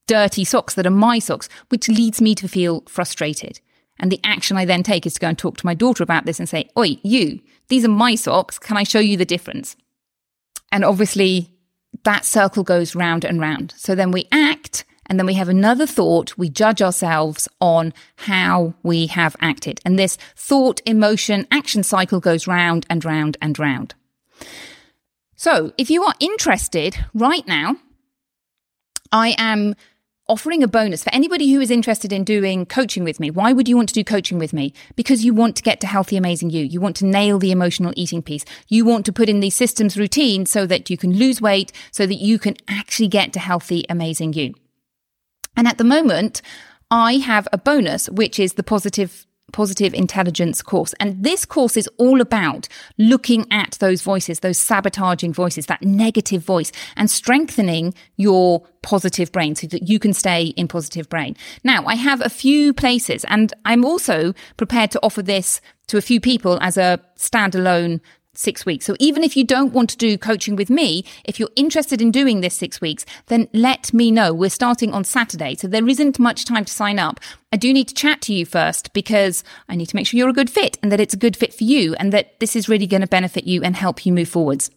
dirty 0.07 0.45
socks 0.45 0.75
that 0.75 0.87
are 0.87 0.91
my 0.91 1.19
socks, 1.19 1.49
which 1.69 1.89
leads 1.89 2.21
me 2.21 2.35
to 2.35 2.49
feel 2.49 2.83
frustrated. 2.89 3.61
And 3.99 4.11
the 4.11 4.21
action 4.25 4.57
I 4.57 4.65
then 4.65 4.83
take 4.83 5.07
is 5.07 5.15
to 5.15 5.21
go 5.21 5.29
and 5.29 5.39
talk 5.39 5.57
to 5.59 5.67
my 5.67 5.75
daughter 5.75 6.03
about 6.03 6.27
this 6.27 6.39
and 6.39 6.49
say, 6.49 6.69
Oi, 6.77 6.97
you, 7.03 7.41
these 7.69 7.85
are 7.85 7.89
my 7.89 8.15
socks. 8.15 8.59
Can 8.59 8.77
I 8.77 8.83
show 8.83 8.99
you 8.99 9.17
the 9.17 9.25
difference? 9.25 9.77
And 10.73 10.85
obviously, 10.85 11.51
that 12.03 12.25
circle 12.25 12.65
goes 12.65 12.95
round 12.95 13.25
and 13.25 13.41
round. 13.41 13.73
So 13.77 13.95
then 13.95 14.11
we 14.11 14.27
act 14.33 14.85
and 15.07 15.19
then 15.19 15.27
we 15.27 15.35
have 15.35 15.49
another 15.49 15.87
thought. 15.87 16.37
We 16.37 16.49
judge 16.49 16.83
ourselves 16.83 17.49
on 17.61 17.93
how 18.17 18.75
we 18.83 19.07
have 19.09 19.37
acted. 19.41 19.81
And 19.85 19.99
this 19.99 20.17
thought, 20.35 20.81
emotion, 20.87 21.47
action 21.51 21.83
cycle 21.83 22.21
goes 22.21 22.47
round 22.47 22.87
and 22.89 23.05
round 23.05 23.37
and 23.41 23.59
round. 23.59 23.95
So 25.37 25.73
if 25.77 25.91
you 25.91 26.03
are 26.05 26.15
interested 26.21 26.97
right 27.13 27.47
now, 27.47 27.77
I 29.13 29.35
am 29.39 29.75
offering 30.27 30.63
a 30.63 30.69
bonus 30.69 31.05
for 31.05 31.13
anybody 31.13 31.53
who 31.53 31.61
is 31.61 31.71
interested 31.71 32.13
in 32.13 32.25
doing 32.25 32.65
coaching 32.65 33.05
with 33.05 33.21
me. 33.21 33.31
Why 33.31 33.53
would 33.53 33.69
you 33.69 33.77
want 33.77 33.91
to 33.91 33.95
do 33.95 34.03
coaching 34.03 34.39
with 34.39 34.53
me? 34.53 34.73
Because 34.97 35.25
you 35.25 35.35
want 35.35 35.55
to 35.57 35.63
get 35.63 35.81
to 35.81 35.87
healthy, 35.87 36.17
amazing 36.17 36.51
you. 36.51 36.65
You 36.65 36.81
want 36.81 36.97
to 36.97 37.07
nail 37.07 37.39
the 37.39 37.53
emotional 37.53 37.93
eating 37.97 38.23
piece. 38.23 38.45
You 38.69 38.85
want 38.85 39.05
to 39.07 39.13
put 39.13 39.29
in 39.29 39.41
these 39.41 39.55
systems 39.55 39.99
routines 39.99 40.51
so 40.51 40.67
that 40.67 40.89
you 40.89 40.97
can 40.97 41.13
lose 41.13 41.41
weight, 41.41 41.73
so 41.91 42.07
that 42.07 42.15
you 42.15 42.39
can 42.39 42.57
actually 42.69 43.09
get 43.09 43.33
to 43.35 43.39
healthy, 43.39 43.85
amazing 43.91 44.33
you. 44.33 44.55
And 45.57 45.69
at 45.69 45.79
the 45.79 45.85
moment, 45.85 46.41
I 46.91 47.15
have 47.15 47.47
a 47.53 47.59
bonus, 47.59 48.09
which 48.09 48.39
is 48.39 48.55
the 48.55 48.63
positive 48.63 49.27
positive 49.53 49.95
intelligence 49.95 50.63
course. 50.63 50.95
And 50.99 51.23
this 51.23 51.45
course 51.45 51.77
is 51.77 51.89
all 51.99 52.21
about 52.21 52.69
looking 52.99 53.47
at 53.51 53.77
those 53.81 54.03
voices, 54.03 54.41
those 54.41 54.59
sabotaging 54.59 55.33
voices, 55.33 55.67
that 55.67 55.83
negative 55.83 56.43
voice 56.43 56.73
and 56.97 57.11
strengthening 57.11 57.95
your 58.17 58.67
positive 58.83 59.31
brain 59.33 59.55
so 59.55 59.67
that 59.69 59.89
you 59.89 59.99
can 59.99 60.13
stay 60.13 60.47
in 60.57 60.69
positive 60.69 61.09
brain. 61.09 61.37
Now, 61.63 61.85
I 61.87 61.95
have 61.95 62.21
a 62.21 62.29
few 62.29 62.75
places 62.75 63.25
and 63.25 63.53
I'm 63.65 63.85
also 63.85 64.35
prepared 64.57 64.91
to 64.93 65.01
offer 65.03 65.23
this 65.23 65.61
to 65.87 65.99
a 65.99 66.03
few 66.03 66.21
people 66.21 66.59
as 66.61 66.77
a 66.77 67.01
standalone 67.17 68.01
six 68.35 68.67
weeks. 68.67 68.85
So 68.85 68.97
even 68.99 69.23
if 69.23 69.37
you 69.37 69.45
don't 69.45 69.73
want 69.73 69.91
to 69.91 69.97
do 69.97 70.19
coaching 70.19 70.57
with 70.57 70.71
me, 70.71 71.05
if 71.25 71.39
you're 71.39 71.51
interested 71.57 72.01
in 72.01 72.11
doing 72.11 72.41
this 72.41 72.55
six 72.55 72.81
weeks, 72.81 73.05
then 73.27 73.49
let 73.53 73.93
me 73.93 74.11
know. 74.11 74.33
We're 74.33 74.51
starting 74.51 74.93
on 74.93 75.05
Saturday. 75.05 75.55
So 75.55 75.69
there 75.69 75.89
isn't 75.89 76.19
much 76.19 76.45
time 76.45 76.65
to 76.65 76.73
sign 76.73 76.99
up. 76.99 77.21
I 77.53 77.57
do 77.57 77.73
need 77.73 77.89
to 77.89 77.95
chat 77.95 78.21
to 78.23 78.35
you 78.35 78.45
first 78.45 78.93
because 78.93 79.45
I 79.69 79.77
need 79.77 79.87
to 79.87 79.97
make 79.97 80.07
sure 80.07 80.19
you're 80.19 80.29
a 80.29 80.33
good 80.33 80.51
fit 80.51 80.79
and 80.83 80.91
that 80.91 81.01
it's 81.01 81.15
a 81.15 81.19
good 81.19 81.37
fit 81.37 81.55
for 81.55 81.65
you 81.65 81.95
and 81.95 82.13
that 82.13 82.41
this 82.41 82.57
is 82.57 82.69
really 82.69 82.87
going 82.87 83.03
to 83.03 83.07
benefit 83.07 83.45
you 83.45 83.63
and 83.63 83.77
help 83.77 84.05
you 84.05 84.13
move 84.13 84.29
forwards. 84.29 84.71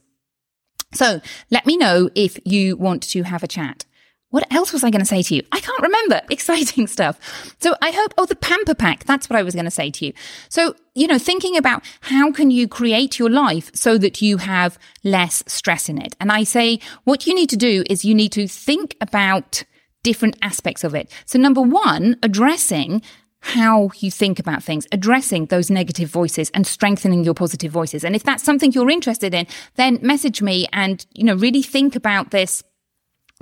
So 0.93 1.22
let 1.52 1.65
me 1.65 1.76
know 1.76 2.10
if 2.15 2.39
you 2.46 2.78
want 2.78 3.04
to 3.10 3.24
have 3.24 3.43
a 3.43 3.48
chat. 3.48 3.86
What 4.30 4.52
else 4.54 4.74
was 4.74 4.84
I 4.84 4.90
going 4.90 5.00
to 5.00 5.06
say 5.06 5.24
to 5.24 5.36
you? 5.36 5.42
I 5.52 5.60
can't 5.60 5.82
remember. 5.82 6.22
Exciting 6.30 6.88
stuff. 6.88 7.54
So 7.60 7.76
I 7.82 7.92
hope, 7.92 8.13
oh, 8.18 8.26
the 8.26 8.36
pamper 8.36 8.76
pack. 8.76 9.06
That's 9.06 9.30
what 9.30 9.40
I 9.40 9.44
was 9.44 9.54
going 9.54 9.66
to 9.66 9.72
say 9.72 9.90
to 9.92 10.06
you. 10.06 10.13
So, 10.50 10.76
you 10.96 11.08
know, 11.08 11.18
thinking 11.18 11.56
about 11.56 11.84
how 12.02 12.32
can 12.32 12.52
you 12.52 12.68
create 12.68 13.20
your 13.20 13.30
life 13.30 13.72
so 13.74 13.98
that 13.98 14.22
you 14.22 14.38
have 14.38 14.78
less 15.04 15.44
stress 15.48 15.88
in 15.88 16.02
it. 16.02 16.16
And 16.20 16.32
I 16.32 16.44
say 16.44 16.80
what 17.06 17.26
you 17.26 17.34
need 17.34 17.50
to 17.52 17.58
do 17.58 17.84
is 17.90 18.04
you 18.04 18.13
need 18.13 18.34
to 18.34 18.48
think 18.48 18.98
about 19.00 19.63
different 20.04 20.38
aspects 20.42 20.84
of 20.84 20.94
it. 20.94 21.12
So 21.26 21.40
number 21.40 21.62
one, 21.62 22.18
addressing 22.22 23.02
how 23.42 23.92
you 24.00 24.12
think 24.12 24.40
about 24.40 24.63
things, 24.63 24.88
addressing 24.92 25.46
those 25.46 25.70
negative 25.70 26.10
voices 26.10 26.50
and 26.54 26.68
strengthening 26.68 27.24
your 27.24 27.34
positive 27.34 27.72
voices. 27.72 28.04
And 28.04 28.16
if 28.16 28.24
that's 28.24 28.44
something 28.44 28.72
you're 28.74 28.90
interested 28.90 29.34
in, 29.34 29.48
then 29.76 30.00
message 30.02 30.42
me 30.42 30.68
and, 30.74 31.06
you 31.13 31.24
know, 31.24 31.36
really 31.36 31.62
think 31.62 31.96
about 31.96 32.32
this 32.32 32.63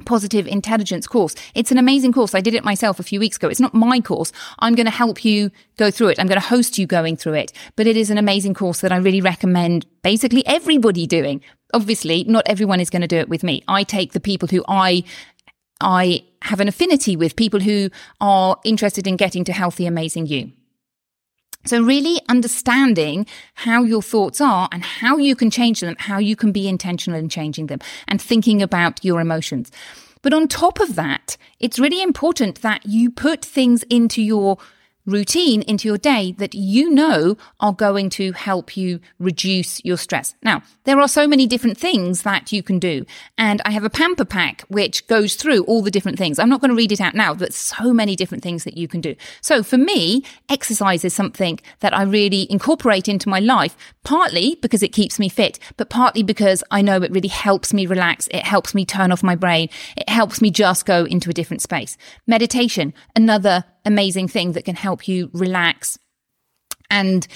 positive 0.03 0.45
intelligence 0.47 1.07
course. 1.07 1.35
It's 1.53 1.71
an 1.71 1.77
amazing 1.77 2.11
course. 2.11 2.35
I 2.35 2.41
did 2.41 2.53
it 2.53 2.63
myself 2.63 2.99
a 2.99 3.03
few 3.03 3.19
weeks 3.19 3.37
ago. 3.37 3.47
It's 3.47 3.59
not 3.59 3.73
my 3.73 4.01
course. 4.01 4.31
I'm 4.59 4.75
going 4.75 4.85
to 4.85 4.91
help 4.91 5.23
you 5.23 5.51
go 5.77 5.89
through 5.89 6.09
it. 6.09 6.19
I'm 6.19 6.27
going 6.27 6.39
to 6.39 6.47
host 6.47 6.77
you 6.77 6.85
going 6.85 7.15
through 7.15 7.35
it, 7.35 7.53
but 7.75 7.87
it 7.87 7.95
is 7.95 8.09
an 8.09 8.17
amazing 8.17 8.53
course 8.53 8.81
that 8.81 8.91
I 8.91 8.97
really 8.97 9.21
recommend 9.21 9.85
basically 10.01 10.45
everybody 10.45 11.07
doing. 11.07 11.41
Obviously, 11.73 12.23
not 12.25 12.43
everyone 12.45 12.79
is 12.79 12.89
going 12.89 13.01
to 13.01 13.07
do 13.07 13.17
it 13.17 13.29
with 13.29 13.43
me. 13.43 13.63
I 13.67 13.83
take 13.83 14.11
the 14.11 14.19
people 14.19 14.47
who 14.49 14.63
I 14.67 15.03
I 15.81 16.23
have 16.41 16.61
an 16.61 16.67
affinity 16.67 17.15
with, 17.15 17.35
people 17.35 17.59
who 17.59 17.89
are 18.21 18.57
interested 18.63 19.07
in 19.07 19.17
getting 19.17 19.43
to 19.45 19.53
healthy, 19.53 19.85
amazing 19.85 20.27
you. 20.27 20.53
So 21.65 21.81
really 21.81 22.21
understanding 22.29 23.25
how 23.55 23.83
your 23.83 24.03
thoughts 24.03 24.39
are 24.39 24.69
and 24.71 24.83
how 24.83 25.17
you 25.17 25.35
can 25.35 25.49
change 25.49 25.79
them, 25.79 25.95
how 25.97 26.19
you 26.19 26.35
can 26.35 26.51
be 26.51 26.67
intentional 26.67 27.19
in 27.19 27.27
changing 27.27 27.67
them 27.67 27.79
and 28.07 28.21
thinking 28.21 28.61
about 28.61 29.03
your 29.03 29.19
emotions. 29.19 29.71
But 30.21 30.33
on 30.33 30.47
top 30.47 30.79
of 30.79 30.95
that, 30.95 31.37
it's 31.59 31.79
really 31.79 32.01
important 32.01 32.61
that 32.61 32.85
you 32.85 33.11
put 33.11 33.43
things 33.43 33.83
into 33.83 34.21
your 34.21 34.57
routine 35.05 35.61
into 35.63 35.87
your 35.87 35.97
day 35.97 36.33
that 36.33 36.55
you 36.55 36.89
know 36.89 37.37
are 37.59 37.73
going 37.73 38.09
to 38.09 38.31
help 38.33 38.75
you 38.75 38.99
reduce 39.19 39.83
your 39.85 39.97
stress. 39.97 40.35
Now, 40.41 40.63
there 40.83 40.99
are 40.99 41.07
so 41.07 41.27
many 41.27 41.47
different 41.47 41.77
things 41.77 42.23
that 42.23 42.51
you 42.51 42.63
can 42.63 42.79
do. 42.79 43.05
And 43.37 43.61
I 43.65 43.71
have 43.71 43.83
a 43.83 43.89
pamper 43.89 44.25
pack 44.25 44.61
which 44.67 45.07
goes 45.07 45.35
through 45.35 45.63
all 45.65 45.81
the 45.81 45.91
different 45.91 46.17
things. 46.17 46.39
I'm 46.39 46.49
not 46.49 46.61
going 46.61 46.69
to 46.69 46.75
read 46.75 46.91
it 46.91 47.01
out 47.01 47.13
now, 47.15 47.33
but 47.33 47.53
so 47.53 47.93
many 47.93 48.15
different 48.15 48.43
things 48.43 48.63
that 48.63 48.77
you 48.77 48.87
can 48.87 49.01
do. 49.01 49.15
So 49.41 49.63
for 49.63 49.77
me, 49.77 50.23
exercise 50.49 51.05
is 51.05 51.13
something 51.13 51.59
that 51.79 51.95
I 51.95 52.03
really 52.03 52.51
incorporate 52.51 53.07
into 53.07 53.29
my 53.29 53.39
life, 53.39 53.75
partly 54.03 54.57
because 54.61 54.83
it 54.83 54.89
keeps 54.89 55.19
me 55.19 55.29
fit, 55.29 55.59
but 55.77 55.89
partly 55.89 56.23
because 56.23 56.63
I 56.71 56.81
know 56.81 57.01
it 57.01 57.11
really 57.11 57.27
helps 57.27 57.73
me 57.73 57.85
relax. 57.85 58.27
It 58.31 58.43
helps 58.43 58.73
me 58.73 58.85
turn 58.85 59.11
off 59.11 59.23
my 59.23 59.35
brain. 59.35 59.69
It 59.95 60.09
helps 60.09 60.41
me 60.41 60.51
just 60.51 60.85
go 60.85 61.05
into 61.05 61.29
a 61.29 61.33
different 61.33 61.61
space. 61.61 61.97
Meditation, 62.27 62.93
another 63.15 63.65
amazing 63.85 64.27
thing 64.27 64.53
that 64.53 64.65
can 64.65 64.75
help 64.75 65.07
you 65.07 65.29
relax. 65.33 65.97
And 66.89 67.27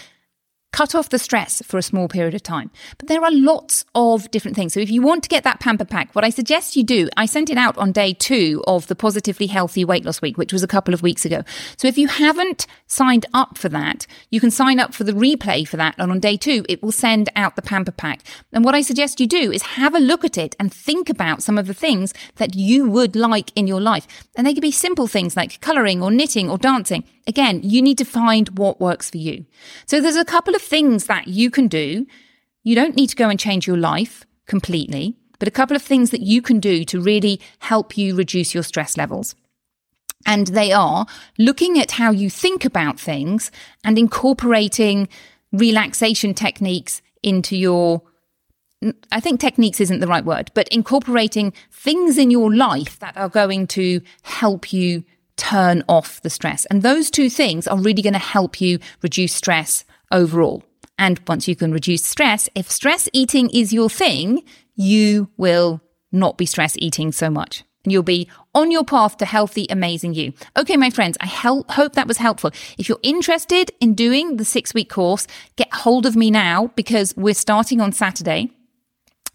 cut 0.71 0.93
off 0.95 1.09
the 1.09 1.19
stress 1.19 1.61
for 1.65 1.77
a 1.77 1.81
small 1.81 2.07
period 2.07 2.35
of 2.35 2.43
time. 2.43 2.71
But 2.97 3.07
there 3.07 3.23
are 3.23 3.31
lots 3.31 3.85
of 3.95 4.29
different 4.31 4.55
things. 4.55 4.73
So 4.73 4.79
if 4.79 4.91
you 4.91 5.01
want 5.01 5.23
to 5.23 5.29
get 5.29 5.43
that 5.43 5.59
pamper 5.59 5.85
pack, 5.85 6.13
what 6.13 6.23
I 6.23 6.29
suggest 6.29 6.75
you 6.75 6.83
do, 6.83 7.09
I 7.17 7.25
sent 7.25 7.49
it 7.49 7.57
out 7.57 7.77
on 7.77 7.91
day 7.91 8.13
two 8.13 8.63
of 8.67 8.87
the 8.87 8.95
Positively 8.95 9.47
Healthy 9.47 9.83
Weight 9.85 10.05
Loss 10.05 10.21
Week, 10.21 10.37
which 10.37 10.53
was 10.53 10.63
a 10.63 10.67
couple 10.67 10.93
of 10.93 11.01
weeks 11.01 11.25
ago. 11.25 11.43
So 11.77 11.87
if 11.87 11.97
you 11.97 12.07
haven't 12.07 12.67
signed 12.87 13.25
up 13.33 13.57
for 13.57 13.69
that, 13.69 14.05
you 14.29 14.39
can 14.39 14.51
sign 14.51 14.79
up 14.79 14.93
for 14.93 15.03
the 15.03 15.11
replay 15.11 15.67
for 15.67 15.77
that. 15.77 15.95
And 15.97 16.11
on 16.11 16.19
day 16.19 16.37
two, 16.37 16.65
it 16.69 16.83
will 16.83 16.91
send 16.91 17.29
out 17.35 17.55
the 17.55 17.61
pamper 17.61 17.91
pack. 17.91 18.21
And 18.51 18.63
what 18.63 18.75
I 18.75 18.81
suggest 18.81 19.19
you 19.19 19.27
do 19.27 19.51
is 19.51 19.63
have 19.63 19.95
a 19.95 19.99
look 19.99 20.23
at 20.23 20.37
it 20.37 20.55
and 20.59 20.73
think 20.73 21.09
about 21.09 21.43
some 21.43 21.57
of 21.57 21.67
the 21.67 21.73
things 21.73 22.13
that 22.35 22.55
you 22.55 22.89
would 22.89 23.15
like 23.15 23.51
in 23.55 23.67
your 23.67 23.81
life. 23.81 24.07
And 24.35 24.45
they 24.45 24.53
could 24.53 24.61
be 24.61 24.71
simple 24.71 25.07
things 25.07 25.35
like 25.35 25.61
coloring 25.61 26.03
or 26.03 26.11
knitting 26.11 26.49
or 26.49 26.57
dancing. 26.57 27.03
Again, 27.27 27.61
you 27.63 27.81
need 27.81 27.99
to 27.99 28.05
find 28.05 28.57
what 28.57 28.81
works 28.81 29.11
for 29.11 29.17
you. 29.17 29.45
So 29.85 30.01
there's 30.01 30.15
a 30.15 30.25
couple 30.25 30.55
of 30.59 30.65
things 30.65 31.05
that 31.05 31.27
you 31.27 31.49
can 31.49 31.67
do. 31.67 32.05
You 32.63 32.75
don't 32.75 32.95
need 32.95 33.07
to 33.07 33.15
go 33.15 33.29
and 33.29 33.39
change 33.39 33.65
your 33.65 33.77
life 33.77 34.25
completely, 34.45 35.15
but 35.39 35.47
a 35.47 35.51
couple 35.51 35.75
of 35.75 35.81
things 35.81 36.11
that 36.11 36.21
you 36.21 36.41
can 36.41 36.59
do 36.59 36.83
to 36.85 37.01
really 37.01 37.39
help 37.59 37.97
you 37.97 38.15
reduce 38.15 38.53
your 38.53 38.63
stress 38.63 38.97
levels. 38.97 39.35
And 40.25 40.47
they 40.47 40.73
are 40.73 41.05
looking 41.37 41.79
at 41.79 41.91
how 41.91 42.11
you 42.11 42.29
think 42.29 42.65
about 42.65 42.99
things 42.99 43.51
and 43.83 43.97
incorporating 43.97 45.07
relaxation 45.51 46.33
techniques 46.33 47.01
into 47.23 47.55
your 47.55 48.03
I 49.11 49.19
think 49.19 49.41
techniques 49.41 49.81
isn't 49.81 49.99
the 49.99 50.07
right 50.07 50.23
word, 50.23 50.51
but 50.53 50.69
incorporating 50.69 51.51
things 51.69 52.17
in 52.17 52.31
your 52.31 52.55
life 52.55 52.97
that 52.99 53.17
are 53.17 53.27
going 53.27 53.67
to 53.67 53.99
help 54.21 54.71
you 54.71 55.03
turn 55.35 55.83
off 55.89 56.21
the 56.21 56.29
stress. 56.29 56.63
And 56.65 56.81
those 56.81 57.11
two 57.11 57.29
things 57.29 57.67
are 57.67 57.77
really 57.77 58.01
going 58.01 58.13
to 58.13 58.19
help 58.19 58.61
you 58.61 58.79
reduce 59.01 59.33
stress 59.33 59.83
overall. 60.11 60.63
And 60.97 61.19
once 61.27 61.47
you 61.47 61.55
can 61.55 61.71
reduce 61.71 62.03
stress, 62.03 62.49
if 62.55 62.69
stress 62.69 63.07
eating 63.13 63.49
is 63.51 63.71
your 63.71 63.89
thing, 63.89 64.43
you 64.75 65.29
will 65.37 65.81
not 66.11 66.37
be 66.37 66.45
stress 66.45 66.75
eating 66.77 67.11
so 67.11 67.29
much. 67.29 67.63
and 67.83 67.93
you'll 67.93 68.03
be 68.03 68.29
on 68.53 68.71
your 68.71 68.83
path 68.83 69.17
to 69.17 69.25
healthy, 69.25 69.65
amazing 69.69 70.13
you. 70.13 70.33
Okay, 70.57 70.75
my 70.75 70.89
friends, 70.89 71.17
I 71.21 71.27
hope 71.27 71.93
that 71.93 72.07
was 72.07 72.17
helpful. 72.17 72.51
If 72.77 72.89
you're 72.89 72.99
interested 73.03 73.71
in 73.79 73.93
doing 73.95 74.37
the 74.37 74.45
six 74.45 74.73
week 74.73 74.89
course, 74.89 75.27
get 75.55 75.73
hold 75.73 76.05
of 76.05 76.15
me 76.15 76.29
now 76.29 76.67
because 76.75 77.15
we're 77.15 77.33
starting 77.33 77.79
on 77.79 77.91
Saturday. 77.93 78.51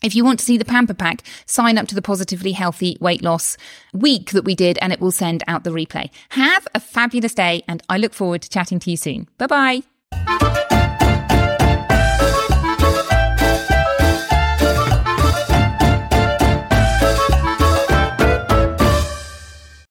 If 0.03 0.15
you 0.15 0.25
want 0.25 0.39
to 0.41 0.45
see 0.45 0.59
the 0.59 0.67
Pamper 0.67 0.93
Pack, 0.93 1.23
sign 1.47 1.79
up 1.79 1.89
to 1.89 1.95
the 1.95 2.03
Positively 2.03 2.53
Healthy 2.53 2.99
Weight 3.01 3.23
Loss 3.23 3.57
week 3.95 4.33
that 4.33 4.45
we 4.45 4.55
did, 4.55 4.77
and 4.83 4.93
it 4.93 5.01
will 5.01 5.11
send 5.11 5.43
out 5.49 5.65
the 5.65 5.71
replay. 5.71 6.11
Have 6.31 6.69
a 6.75 6.81
fabulous 6.81 7.33
day, 7.33 7.65
and 7.67 7.83
I 7.89 7.97
look 7.97 8.13
forward 8.13 8.43
to 8.43 8.51
chatting 8.51 8.79
to 8.81 8.91
you 8.91 8.99
soon. 8.99 9.29
Bye 9.39 9.83
bye. 10.13 10.64